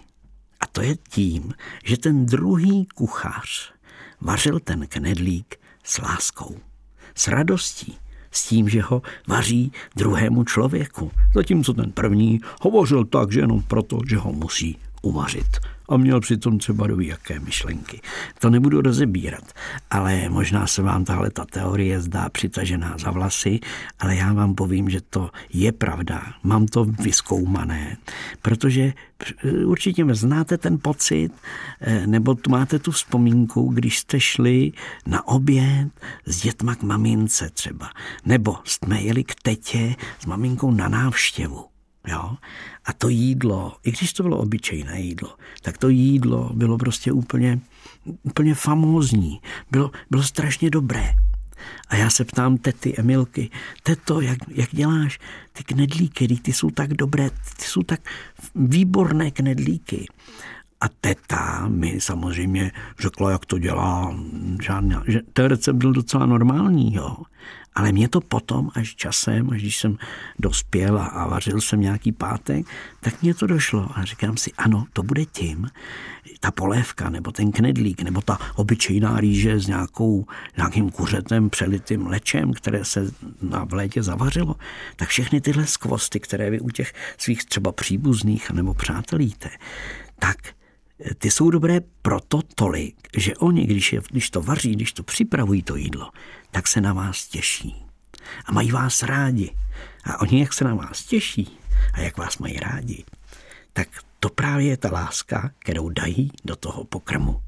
A 0.60 0.68
to 0.68 0.82
je 0.82 0.96
tím, 1.10 1.54
že 1.86 1.98
ten 1.98 2.26
druhý 2.26 2.86
kuchař 2.96 3.74
vařil 4.22 4.60
ten 4.60 4.88
knedlík 4.88 5.60
s 5.84 6.02
láskou, 6.02 6.58
s 7.16 7.28
radostí, 7.28 7.98
s 8.32 8.48
tím, 8.48 8.70
že 8.70 8.82
ho 8.82 9.02
vaří 9.28 9.72
druhému 9.96 10.44
člověku. 10.44 11.12
Zatímco 11.36 11.74
ten 11.74 11.92
první 11.92 12.40
hovořil 12.62 13.06
tak, 13.06 13.32
že 13.32 13.40
jenom 13.40 13.62
proto, 13.62 14.00
že 14.10 14.18
ho 14.18 14.34
musí 14.34 14.78
uvařit 15.02 15.77
a 15.90 15.98
měl 15.98 16.20
přitom 16.20 16.58
třeba 16.58 16.88
do 16.88 17.00
jaké 17.00 17.40
myšlenky. 17.40 18.02
To 18.40 18.50
nebudu 18.50 18.82
rozebírat, 18.82 19.54
ale 19.90 20.30
možná 20.30 20.68
se 20.68 20.82
vám 20.82 21.06
tahle 21.06 21.32
ta 21.32 21.46
teorie 21.46 22.02
zdá 22.02 22.30
přitažená 22.30 22.96
za 22.98 23.12
vlasy, 23.12 23.60
ale 24.00 24.16
já 24.16 24.34
vám 24.34 24.56
povím, 24.56 24.90
že 24.90 25.02
to 25.10 25.30
je 25.54 25.72
pravda. 25.72 26.24
Mám 26.44 26.66
to 26.66 26.86
vyskoumané, 26.86 27.98
protože 28.42 28.94
eh, 29.44 29.66
určitě 29.66 30.06
znáte 30.12 30.58
ten 30.58 30.78
pocit, 30.82 31.30
eh, 31.82 32.08
nebo 32.08 32.36
tu 32.36 32.50
máte 32.50 32.80
tu 32.80 32.92
vzpomínku, 32.92 33.68
když 33.74 34.00
jste 34.00 34.20
šli 34.20 34.72
na 35.06 35.28
oběd 35.28 35.88
s 36.26 36.42
dětma 36.42 36.76
k 36.76 36.84
mamince 36.84 37.50
třeba, 37.54 37.90
nebo 38.26 38.56
jsme 38.64 39.02
jeli 39.02 39.24
k 39.24 39.36
tetě 39.36 39.96
s 40.20 40.26
maminkou 40.26 40.72
na 40.72 40.90
návštěvu. 40.90 41.77
Jo? 42.08 42.38
A 42.86 42.94
to 42.94 43.10
jídlo, 43.10 43.78
i 43.84 43.92
když 43.92 44.14
to 44.14 44.24
bylo 44.24 44.38
obyčejné 44.38 45.02
jídlo, 45.02 45.36
tak 45.62 45.78
to 45.78 45.90
jídlo 45.90 46.52
bylo 46.54 46.78
prostě 46.78 47.12
úplně, 47.12 47.60
úplně 48.24 48.56
famózní. 48.56 49.42
Bylo, 49.72 49.92
bylo 50.10 50.24
strašně 50.24 50.70
dobré. 50.70 51.14
A 51.88 51.96
já 51.96 52.10
se 52.10 52.26
ptám 52.26 52.58
tety 52.58 52.94
Emilky, 52.98 53.50
teto, 53.84 54.22
jak, 54.22 54.38
jak 54.48 54.70
děláš 54.72 55.20
ty 55.54 55.64
knedlíky, 55.64 56.28
ty 56.28 56.54
jsou 56.54 56.70
tak 56.70 56.94
dobré, 56.94 57.30
ty 57.30 57.64
jsou 57.64 57.84
tak 57.84 58.00
výborné 58.56 59.32
knedlíky. 59.32 60.06
A 60.82 60.86
teta 61.02 61.68
mi 61.68 62.02
samozřejmě 62.02 62.72
řekla, 63.00 63.32
jak 63.32 63.46
to 63.46 63.60
dělá. 63.60 64.16
Žádná, 64.62 65.04
že 65.08 65.22
ten 65.34 65.46
recept 65.46 65.76
byl 65.76 65.94
docela 65.94 66.26
normální, 66.26 66.94
jo. 66.94 67.18
Ale 67.78 67.92
mě 67.92 68.10
to 68.10 68.22
potom, 68.22 68.70
až 68.76 68.96
časem, 68.96 69.50
až 69.50 69.62
když 69.62 69.78
jsem 69.78 69.98
dospěl 70.40 71.00
a 71.00 71.28
vařil 71.28 71.62
jsem 71.62 71.82
nějaký 71.82 72.12
pátek, 72.12 72.66
tak 73.00 73.22
mě 73.22 73.34
to 73.34 73.48
došlo 73.48 73.90
a 73.94 74.06
říkám 74.06 74.38
si, 74.38 74.52
ano, 74.58 74.86
to 74.94 75.04
bude 75.04 75.26
tím, 75.26 75.70
ta 76.40 76.52
polévka, 76.52 77.10
nebo 77.10 77.32
ten 77.32 77.52
knedlík, 77.52 78.02
nebo 78.02 78.22
ta 78.22 78.38
obyčejná 78.56 79.20
rýže 79.20 79.60
s 79.60 79.68
nějakou, 79.68 80.26
nějakým 80.58 80.90
kuřetem 80.90 81.50
přelitým 81.50 82.04
mlečem, 82.04 82.54
které 82.54 82.86
se 82.86 83.12
na 83.42 83.64
v 83.64 83.74
létě 83.74 84.04
zavařilo, 84.04 84.56
tak 84.96 85.10
všechny 85.10 85.42
tyhle 85.42 85.68
skvosty, 85.68 86.20
které 86.20 86.50
vy 86.50 86.60
u 86.60 86.70
těch 86.70 86.94
svých 87.18 87.46
třeba 87.46 87.72
příbuzných 87.72 88.52
nebo 88.52 88.74
přátelíte, 88.74 89.50
tak 90.20 90.38
ty 91.18 91.32
jsou 91.32 91.50
dobré 91.50 91.80
proto 92.02 92.42
tolik, 92.56 92.96
že 93.18 93.36
oni, 93.36 93.66
když, 93.66 93.94
je, 93.94 94.02
když 94.12 94.30
to 94.30 94.42
vaří, 94.42 94.72
když 94.72 94.94
to 94.94 95.04
připravují 95.04 95.64
to 95.64 95.76
jídlo, 95.76 96.12
tak 96.52 96.68
se 96.68 96.82
na 96.82 96.94
vás 96.94 97.28
těší. 97.28 97.86
A 98.46 98.52
mají 98.52 98.72
vás 98.72 99.04
rádi. 99.04 99.56
A 100.04 100.22
oni, 100.22 100.40
jak 100.40 100.54
se 100.54 100.64
na 100.64 100.76
vás 100.76 101.04
těší 101.04 101.58
a 101.94 102.00
jak 102.00 102.18
vás 102.18 102.38
mají 102.38 102.58
rádi, 102.58 103.04
tak 103.74 103.88
to 104.20 104.30
právě 104.30 104.68
je 104.68 104.78
ta 104.78 104.92
láska, 104.92 105.52
kterou 105.60 105.90
dají 105.90 106.32
do 106.46 106.56
toho 106.56 106.84
pokrmu. 106.84 107.42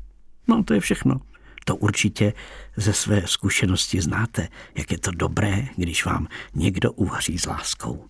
No 0.47 0.63
to 0.63 0.73
je 0.73 0.79
všechno. 0.79 1.21
To 1.65 1.75
určitě 1.75 2.33
ze 2.75 2.93
své 2.93 3.27
zkušenosti 3.27 4.01
znáte, 4.01 4.47
jak 4.75 4.91
je 4.91 4.99
to 4.99 5.11
dobré, 5.11 5.67
když 5.75 6.05
vám 6.05 6.27
někdo 6.55 6.91
uvaří 6.91 7.39
s 7.39 7.45
láskou 7.45 8.05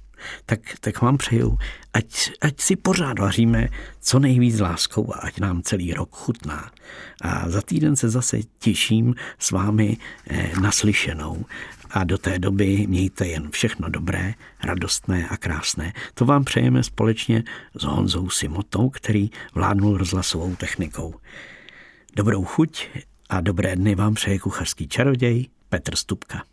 tak, 0.46 0.60
tak 0.80 1.02
vám 1.02 1.18
přeju, 1.18 1.58
ať, 1.94 2.32
ať 2.42 2.62
si 2.62 2.76
pořád 2.76 3.20
vaříme 3.20 3.68
co 4.02 4.20
nejvíc 4.20 4.60
láskou 4.60 5.14
a 5.14 5.18
ať 5.18 5.40
nám 5.40 5.62
celý 5.62 5.94
rok 5.94 6.10
chutná. 6.12 6.72
A 7.22 7.50
za 7.50 7.62
týden 7.62 7.96
se 7.96 8.10
zase 8.10 8.38
těším 8.60 9.16
s 9.40 9.52
vámi 9.52 9.98
eh, 10.28 10.52
naslyšenou. 10.62 11.46
A 11.90 12.04
do 12.04 12.18
té 12.18 12.40
doby 12.40 12.88
mějte 12.88 13.28
jen 13.28 13.50
všechno 13.52 13.90
dobré, 13.90 14.34
radostné 14.64 15.28
a 15.28 15.38
krásné. 15.38 15.94
To 16.14 16.26
vám 16.26 16.44
přejeme 16.44 16.84
společně 16.84 17.44
s 17.76 17.84
Honzou 17.84 18.30
Simotou, 18.30 18.90
který 18.90 19.30
vládnul 19.54 19.98
rozhlasovou 19.98 20.56
technikou. 20.56 21.16
Dobrou 22.16 22.44
chuť 22.46 22.88
a 23.30 23.42
dobré 23.42 23.76
dny 23.76 23.96
vám 23.96 24.14
přeje 24.14 24.40
kuchařský 24.40 24.88
čaroděj 24.88 25.48
Petr 25.70 25.96
Stupka. 25.96 26.44